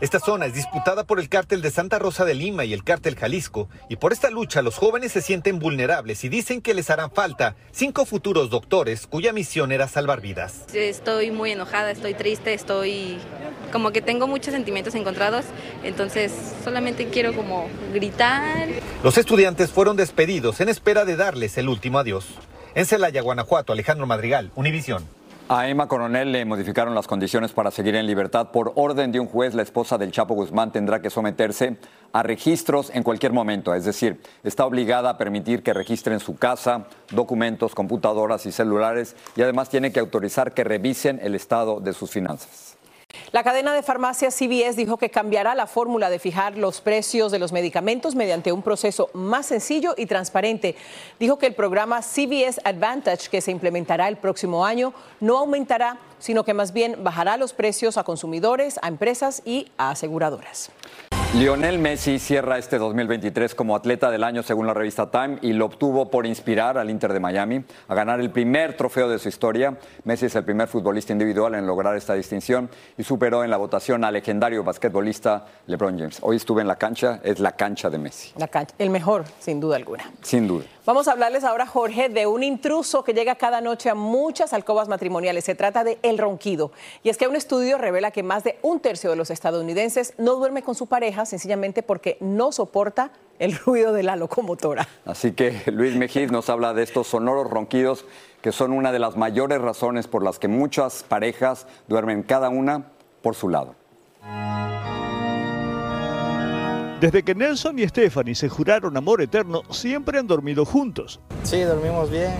Esta 0.00 0.18
zona 0.18 0.46
es 0.46 0.54
disputada 0.54 1.04
por 1.04 1.20
el 1.20 1.28
cártel 1.28 1.60
de 1.60 1.70
Santa 1.70 1.98
Rosa 1.98 2.24
de 2.24 2.32
Lima 2.32 2.64
y 2.64 2.72
el 2.72 2.84
cártel 2.84 3.16
Jalisco, 3.16 3.68
y 3.90 3.96
por 3.96 4.14
esta 4.14 4.30
lucha 4.30 4.62
los 4.62 4.78
jóvenes 4.78 5.12
se 5.12 5.20
sienten 5.20 5.58
vulnerables 5.58 6.24
y 6.24 6.30
dicen 6.30 6.62
que 6.62 6.72
les 6.72 6.88
harán 6.88 7.10
falta 7.10 7.54
cinco 7.70 8.06
futuros 8.06 8.48
doctores 8.48 9.06
cuya 9.06 9.34
misión 9.34 9.72
era 9.72 9.88
salvar 9.88 10.22
vidas. 10.22 10.64
Estoy 10.72 11.30
muy 11.30 11.50
enojada, 11.50 11.90
estoy 11.90 12.14
triste, 12.14 12.54
estoy 12.54 13.18
como 13.72 13.90
que 13.90 14.00
tengo 14.00 14.26
muchos 14.26 14.54
sentimientos 14.54 14.94
encontrados, 14.94 15.44
entonces 15.84 16.32
solamente 16.64 17.08
quiero 17.08 17.34
como 17.34 17.68
gritar. 17.92 18.68
Los 19.04 19.18
estudiantes 19.18 19.70
fueron 19.70 19.98
despedidos 19.98 20.62
en 20.62 20.70
espera 20.70 21.04
de 21.04 21.16
darles 21.16 21.58
el 21.58 21.68
último 21.68 21.98
adiós. 21.98 22.24
En 22.74 22.86
Celaya, 22.86 23.20
Guanajuato, 23.20 23.74
Alejandro 23.74 24.06
Madrigal, 24.06 24.50
Univisión. 24.54 25.19
A 25.52 25.66
Emma 25.66 25.88
Coronel 25.88 26.30
le 26.30 26.44
modificaron 26.44 26.94
las 26.94 27.08
condiciones 27.08 27.50
para 27.50 27.72
seguir 27.72 27.96
en 27.96 28.06
libertad. 28.06 28.52
Por 28.52 28.70
orden 28.76 29.10
de 29.10 29.18
un 29.18 29.26
juez, 29.26 29.52
la 29.52 29.62
esposa 29.62 29.98
del 29.98 30.12
Chapo 30.12 30.34
Guzmán 30.34 30.70
tendrá 30.70 31.02
que 31.02 31.10
someterse 31.10 31.76
a 32.12 32.22
registros 32.22 32.88
en 32.94 33.02
cualquier 33.02 33.32
momento. 33.32 33.74
Es 33.74 33.84
decir, 33.84 34.20
está 34.44 34.64
obligada 34.64 35.10
a 35.10 35.18
permitir 35.18 35.64
que 35.64 35.74
registren 35.74 36.20
su 36.20 36.36
casa, 36.36 36.86
documentos, 37.10 37.74
computadoras 37.74 38.46
y 38.46 38.52
celulares 38.52 39.16
y 39.34 39.42
además 39.42 39.68
tiene 39.68 39.90
que 39.90 39.98
autorizar 39.98 40.54
que 40.54 40.62
revisen 40.62 41.18
el 41.20 41.34
estado 41.34 41.80
de 41.80 41.94
sus 41.94 42.12
finanzas. 42.12 42.78
La 43.32 43.44
cadena 43.44 43.74
de 43.74 43.82
farmacias 43.82 44.34
CVS 44.34 44.76
dijo 44.76 44.96
que 44.96 45.10
cambiará 45.10 45.54
la 45.54 45.66
fórmula 45.66 46.10
de 46.10 46.18
fijar 46.18 46.56
los 46.56 46.80
precios 46.80 47.30
de 47.30 47.38
los 47.38 47.52
medicamentos 47.52 48.14
mediante 48.14 48.52
un 48.52 48.62
proceso 48.62 49.08
más 49.14 49.46
sencillo 49.46 49.94
y 49.96 50.06
transparente. 50.06 50.74
Dijo 51.18 51.38
que 51.38 51.46
el 51.46 51.54
programa 51.54 52.02
CVS 52.02 52.60
Advantage, 52.64 53.28
que 53.30 53.40
se 53.40 53.52
implementará 53.52 54.08
el 54.08 54.16
próximo 54.16 54.66
año, 54.66 54.92
no 55.20 55.38
aumentará, 55.38 55.98
sino 56.18 56.44
que 56.44 56.54
más 56.54 56.72
bien 56.72 57.04
bajará 57.04 57.36
los 57.36 57.52
precios 57.52 57.96
a 57.98 58.04
consumidores, 58.04 58.78
a 58.82 58.88
empresas 58.88 59.42
y 59.44 59.70
a 59.78 59.90
aseguradoras. 59.90 60.70
Lionel 61.32 61.78
Messi 61.78 62.18
cierra 62.18 62.58
este 62.58 62.76
2023 62.76 63.54
como 63.54 63.76
atleta 63.76 64.10
del 64.10 64.24
año 64.24 64.42
según 64.42 64.66
la 64.66 64.74
revista 64.74 65.12
Time 65.12 65.38
y 65.42 65.52
lo 65.52 65.66
obtuvo 65.66 66.10
por 66.10 66.26
inspirar 66.26 66.76
al 66.76 66.90
Inter 66.90 67.12
de 67.12 67.20
Miami 67.20 67.64
a 67.86 67.94
ganar 67.94 68.18
el 68.18 68.30
primer 68.30 68.76
trofeo 68.76 69.08
de 69.08 69.20
su 69.20 69.28
historia. 69.28 69.78
Messi 70.02 70.26
es 70.26 70.34
el 70.34 70.42
primer 70.42 70.66
futbolista 70.66 71.12
individual 71.12 71.54
en 71.54 71.68
lograr 71.68 71.96
esta 71.96 72.14
distinción 72.14 72.68
y 72.98 73.04
superó 73.04 73.44
en 73.44 73.50
la 73.50 73.58
votación 73.58 74.02
al 74.02 74.14
legendario 74.14 74.64
basquetbolista 74.64 75.46
LeBron 75.68 76.00
James. 76.00 76.18
Hoy 76.20 76.34
estuve 76.34 76.62
en 76.62 76.68
la 76.68 76.76
cancha, 76.76 77.20
es 77.22 77.38
la 77.38 77.52
cancha 77.52 77.90
de 77.90 77.98
Messi. 77.98 78.32
La 78.36 78.48
cancha, 78.48 78.74
el 78.78 78.90
mejor, 78.90 79.24
sin 79.38 79.60
duda 79.60 79.76
alguna. 79.76 80.10
Sin 80.22 80.48
duda. 80.48 80.64
Vamos 80.84 81.06
a 81.06 81.12
hablarles 81.12 81.44
ahora, 81.44 81.66
Jorge, 81.66 82.08
de 82.08 82.26
un 82.26 82.42
intruso 82.42 83.04
que 83.04 83.12
llega 83.12 83.36
cada 83.36 83.60
noche 83.60 83.90
a 83.90 83.94
muchas 83.94 84.52
alcobas 84.52 84.88
matrimoniales. 84.88 85.44
Se 85.44 85.54
trata 85.54 85.84
de 85.84 86.00
el 86.02 86.18
ronquido. 86.18 86.72
Y 87.04 87.10
es 87.10 87.16
que 87.16 87.28
un 87.28 87.36
estudio 87.36 87.78
revela 87.78 88.10
que 88.10 88.24
más 88.24 88.42
de 88.42 88.58
un 88.62 88.80
tercio 88.80 89.10
de 89.10 89.14
los 89.14 89.30
estadounidenses 89.30 90.14
no 90.18 90.34
duerme 90.34 90.62
con 90.62 90.74
su 90.74 90.86
pareja 90.88 91.19
sencillamente 91.26 91.82
porque 91.82 92.16
no 92.20 92.52
soporta 92.52 93.12
el 93.38 93.56
ruido 93.66 93.92
de 93.92 94.02
la 94.02 94.16
locomotora. 94.16 94.86
Así 95.04 95.32
que 95.32 95.62
Luis 95.66 95.96
Mejiz 95.96 96.30
nos 96.30 96.48
habla 96.48 96.74
de 96.74 96.82
estos 96.82 97.08
sonoros 97.08 97.50
ronquidos 97.50 98.04
que 98.42 98.52
son 98.52 98.72
una 98.72 98.92
de 98.92 98.98
las 98.98 99.16
mayores 99.16 99.60
razones 99.60 100.06
por 100.06 100.22
las 100.22 100.38
que 100.38 100.48
muchas 100.48 101.02
parejas 101.02 101.66
duermen 101.88 102.22
cada 102.22 102.48
una 102.48 102.86
por 103.22 103.34
su 103.34 103.48
lado. 103.48 103.74
Desde 107.00 107.22
que 107.22 107.34
Nelson 107.34 107.78
y 107.78 107.88
Stephanie 107.88 108.34
se 108.34 108.50
juraron 108.50 108.94
amor 108.96 109.22
eterno, 109.22 109.62
siempre 109.70 110.18
han 110.18 110.26
dormido 110.26 110.66
juntos. 110.66 111.18
Sí, 111.44 111.62
dormimos 111.62 112.10
bien. 112.10 112.34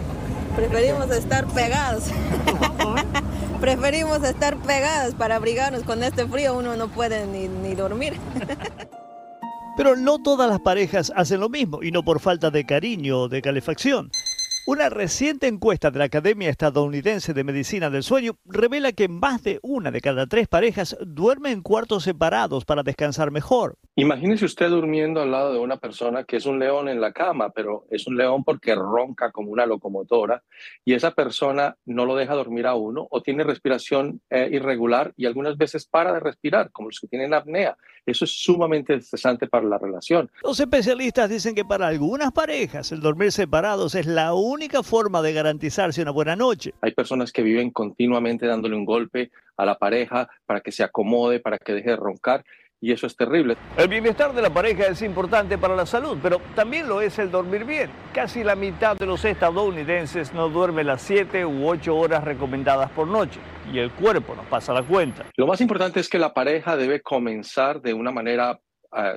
Preferimos 0.54 1.10
estar 1.10 1.46
pegados. 1.46 2.04
Preferimos 3.60 4.24
estar 4.24 4.56
pegados 4.56 5.14
para 5.14 5.36
abrigarnos 5.36 5.82
con 5.82 6.02
este 6.02 6.26
frío. 6.26 6.56
Uno 6.56 6.76
no 6.76 6.88
puede 6.88 7.26
ni, 7.26 7.46
ni 7.46 7.74
dormir. 7.74 8.14
Pero 9.76 9.96
no 9.96 10.18
todas 10.18 10.48
las 10.48 10.60
parejas 10.60 11.12
hacen 11.14 11.40
lo 11.40 11.48
mismo, 11.48 11.82
y 11.82 11.90
no 11.90 12.02
por 12.02 12.20
falta 12.20 12.50
de 12.50 12.64
cariño 12.64 13.20
o 13.20 13.28
de 13.28 13.40
calefacción. 13.40 14.10
Una 14.66 14.90
reciente 14.90 15.46
encuesta 15.46 15.90
de 15.90 15.98
la 15.98 16.04
Academia 16.04 16.50
Estadounidense 16.50 17.32
de 17.32 17.44
Medicina 17.44 17.88
del 17.88 18.02
Sueño 18.02 18.36
revela 18.44 18.92
que 18.92 19.08
más 19.08 19.42
de 19.42 19.58
una 19.62 19.90
de 19.90 20.02
cada 20.02 20.26
tres 20.26 20.48
parejas 20.48 20.98
duerme 21.00 21.50
en 21.50 21.62
cuartos 21.62 22.04
separados 22.04 22.66
para 22.66 22.82
descansar 22.82 23.30
mejor. 23.30 23.76
Imagínese 23.96 24.44
usted 24.44 24.68
durmiendo 24.68 25.22
al 25.22 25.30
lado 25.30 25.54
de 25.54 25.58
una 25.58 25.78
persona 25.78 26.24
que 26.24 26.36
es 26.36 26.44
un 26.44 26.58
león 26.58 26.90
en 26.90 27.00
la 27.00 27.12
cama, 27.12 27.48
pero 27.50 27.86
es 27.90 28.06
un 28.06 28.18
león 28.18 28.44
porque 28.44 28.74
ronca 28.74 29.32
como 29.32 29.50
una 29.50 29.64
locomotora 29.64 30.42
y 30.84 30.92
esa 30.92 31.12
persona 31.12 31.76
no 31.86 32.04
lo 32.04 32.14
deja 32.14 32.34
dormir 32.34 32.66
a 32.66 32.74
uno 32.74 33.08
o 33.10 33.22
tiene 33.22 33.44
respiración 33.44 34.20
eh, 34.28 34.50
irregular 34.52 35.14
y 35.16 35.24
algunas 35.24 35.56
veces 35.56 35.86
para 35.86 36.12
de 36.12 36.20
respirar, 36.20 36.70
como 36.70 36.90
los 36.90 37.00
que 37.00 37.08
tienen 37.08 37.32
apnea. 37.32 37.78
Eso 38.04 38.24
es 38.24 38.42
sumamente 38.42 38.94
estresante 38.94 39.46
para 39.46 39.66
la 39.66 39.78
relación. 39.78 40.30
Los 40.42 40.60
especialistas 40.60 41.30
dicen 41.30 41.54
que 41.54 41.64
para 41.64 41.88
algunas 41.88 42.32
parejas 42.32 42.92
el 42.92 43.00
dormir 43.00 43.32
separados 43.32 43.94
es 43.94 44.06
la 44.06 44.32
única 44.34 44.49
forma 44.82 45.22
de 45.22 45.32
garantizarse 45.32 46.02
una 46.02 46.10
buena 46.10 46.36
noche. 46.36 46.74
Hay 46.80 46.92
personas 46.92 47.32
que 47.32 47.42
viven 47.42 47.70
continuamente 47.70 48.46
dándole 48.46 48.76
un 48.76 48.84
golpe 48.84 49.30
a 49.56 49.64
la 49.64 49.78
pareja 49.78 50.28
para 50.46 50.60
que 50.60 50.72
se 50.72 50.82
acomode, 50.82 51.40
para 51.40 51.58
que 51.58 51.74
deje 51.74 51.90
de 51.90 51.96
roncar 51.96 52.44
y 52.80 52.92
eso 52.92 53.06
es 53.06 53.14
terrible. 53.14 53.56
El 53.76 53.88
bienestar 53.88 54.32
de 54.32 54.40
la 54.40 54.50
pareja 54.50 54.86
es 54.86 55.02
importante 55.02 55.58
para 55.58 55.76
la 55.76 55.84
salud, 55.84 56.18
pero 56.22 56.40
también 56.54 56.88
lo 56.88 57.02
es 57.02 57.18
el 57.18 57.30
dormir 57.30 57.64
bien. 57.64 57.90
Casi 58.14 58.42
la 58.42 58.56
mitad 58.56 58.96
de 58.96 59.06
los 59.06 59.24
estadounidenses 59.24 60.32
no 60.32 60.48
duerme 60.48 60.82
las 60.82 61.02
7 61.02 61.44
u 61.44 61.68
8 61.68 61.94
horas 61.94 62.24
recomendadas 62.24 62.90
por 62.90 63.06
noche 63.06 63.38
y 63.72 63.78
el 63.78 63.90
cuerpo 63.90 64.34
nos 64.34 64.46
pasa 64.46 64.72
la 64.72 64.82
cuenta. 64.82 65.26
Lo 65.36 65.46
más 65.46 65.60
importante 65.60 66.00
es 66.00 66.08
que 66.08 66.18
la 66.18 66.32
pareja 66.32 66.76
debe 66.76 67.02
comenzar 67.02 67.80
de 67.82 67.92
una 67.92 68.10
manera 68.10 68.58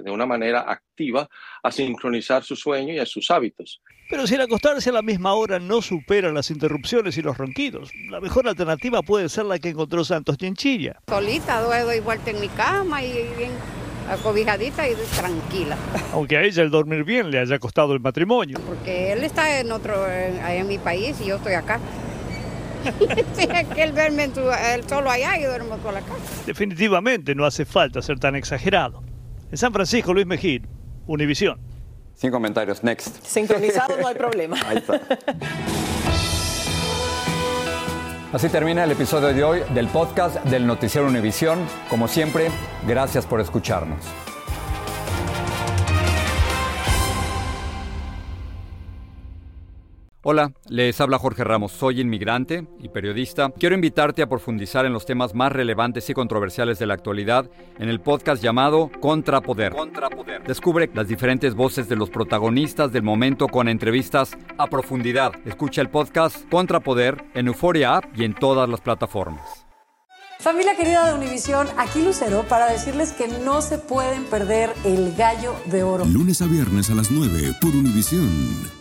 de 0.04 0.12
una 0.12 0.28
manera 0.28 0.66
activa 0.68 1.28
a 1.64 1.72
sincronizar 1.72 2.44
su 2.44 2.56
sueño 2.56 2.94
y 2.94 3.00
a 3.00 3.08
sus 3.08 3.32
hábitos. 3.32 3.82
Pero 4.14 4.28
si 4.28 4.36
el 4.36 4.42
acostarse 4.42 4.92
a 4.92 4.94
la 4.94 5.02
misma 5.02 5.34
hora 5.34 5.58
no 5.58 5.82
supera 5.82 6.32
las 6.32 6.52
interrupciones 6.52 7.18
y 7.18 7.24
los 7.24 7.36
ronquidos, 7.36 7.90
la 8.12 8.22
mejor 8.22 8.48
alternativa 8.48 9.02
puede 9.02 9.28
ser 9.28 9.46
la 9.46 9.58
que 9.58 9.70
encontró 9.70 10.06
Santos 10.06 10.38
Chinchilla. 10.38 10.98
Solita 11.10 11.62
doy 11.62 12.00
vuelta 12.00 12.30
en 12.30 12.40
mi 12.40 12.48
cama 12.50 13.02
y 13.02 13.12
bien 13.36 13.50
acobijadita 14.08 14.88
y 14.88 14.94
tranquila. 15.16 15.76
Aunque 16.14 16.38
a 16.38 16.44
ella 16.44 16.62
el 16.62 16.70
dormir 16.70 17.04
bien 17.04 17.32
le 17.32 17.40
haya 17.40 17.58
costado 17.58 17.94
el 17.94 18.02
matrimonio. 18.02 18.60
Porque 18.68 19.14
él 19.14 19.24
está 19.24 19.60
en 19.60 19.72
otro, 19.72 20.08
en, 20.08 20.38
en 20.46 20.68
mi 20.68 20.78
país 20.78 21.20
y 21.20 21.30
yo 21.30 21.38
estoy 21.38 21.54
acá. 21.54 21.80
sí, 23.36 23.48
que 23.74 23.82
él 23.82 23.96
duerme 23.96 24.26
en 24.26 24.36
su, 24.36 24.42
él 24.42 24.84
solo 24.88 25.10
allá 25.10 25.40
y 25.40 25.44
duermo 25.46 25.78
por 25.78 25.98
acá. 25.98 26.14
Definitivamente 26.46 27.34
no 27.34 27.46
hace 27.46 27.66
falta 27.66 28.00
ser 28.04 28.20
tan 28.20 28.36
exagerado. 28.36 29.02
En 29.50 29.58
San 29.58 29.74
Francisco, 29.74 30.14
Luis 30.14 30.28
Mejid, 30.28 30.66
Univisión. 31.08 31.73
Sin 32.16 32.32
comentarios, 32.32 32.84
next. 32.84 33.24
Sincronizado 33.26 33.98
no 33.98 34.08
hay 34.08 34.16
problema. 34.16 34.58
Ahí 34.68 34.78
está. 34.78 35.02
Así 38.32 38.50
termina 38.50 38.84
el 38.84 38.92
episodio 38.92 39.28
de 39.28 39.44
hoy 39.44 39.62
del 39.76 39.88
podcast 39.88 40.38
del 40.46 40.66
Noticiero 40.66 41.08
Univisión. 41.08 41.60
Como 41.90 42.08
siempre, 42.08 42.50
gracias 42.88 43.26
por 43.26 43.40
escucharnos. 43.40 44.00
Hola, 50.26 50.54
les 50.70 51.02
habla 51.02 51.20
Jorge 51.20 51.44
Ramos, 51.44 51.74
soy 51.74 52.00
inmigrante 52.00 52.66
y 52.80 52.88
periodista. 52.88 53.52
Quiero 53.60 53.76
invitarte 53.76 54.22
a 54.22 54.30
profundizar 54.30 54.86
en 54.86 54.94
los 54.94 55.06
temas 55.06 55.36
más 55.36 55.52
relevantes 55.52 56.10
y 56.10 56.14
controversiales 56.14 56.80
de 56.80 56.86
la 56.86 56.94
actualidad 56.94 57.50
en 57.78 57.90
el 57.90 58.00
podcast 58.00 58.42
llamado 58.42 58.90
Contrapoder. 59.02 59.74
Contrapoder. 59.74 60.44
Descubre 60.44 60.90
las 60.94 61.10
diferentes 61.10 61.56
voces 61.56 61.90
de 61.90 61.98
los 61.98 62.10
protagonistas 62.10 62.94
del 62.94 63.04
momento 63.04 63.50
con 63.50 63.68
entrevistas 63.68 64.38
a 64.58 64.68
profundidad. 64.68 65.34
Escucha 65.44 65.82
el 65.82 65.90
podcast 65.90 66.50
Contrapoder 66.50 67.22
en 67.34 67.48
Euforia 67.48 67.98
App 67.98 68.06
y 68.18 68.24
en 68.24 68.34
todas 68.34 68.70
las 68.70 68.80
plataformas. 68.80 69.66
Familia 70.40 70.78
querida 70.78 71.06
de 71.06 71.16
Univisión, 71.16 71.68
aquí 71.78 72.02
Lucero 72.02 72.46
para 72.48 72.68
decirles 72.68 73.12
que 73.12 73.28
no 73.28 73.62
se 73.62 73.78
pueden 73.78 74.24
perder 74.24 74.74
el 74.86 75.16
gallo 75.18 75.54
de 75.66 75.84
oro. 75.84 76.06
Lunes 76.06 76.42
a 76.42 76.46
viernes 76.46 76.90
a 76.90 76.96
las 76.96 77.12
9 77.12 77.56
por 77.60 77.72
Univisión. 77.72 78.73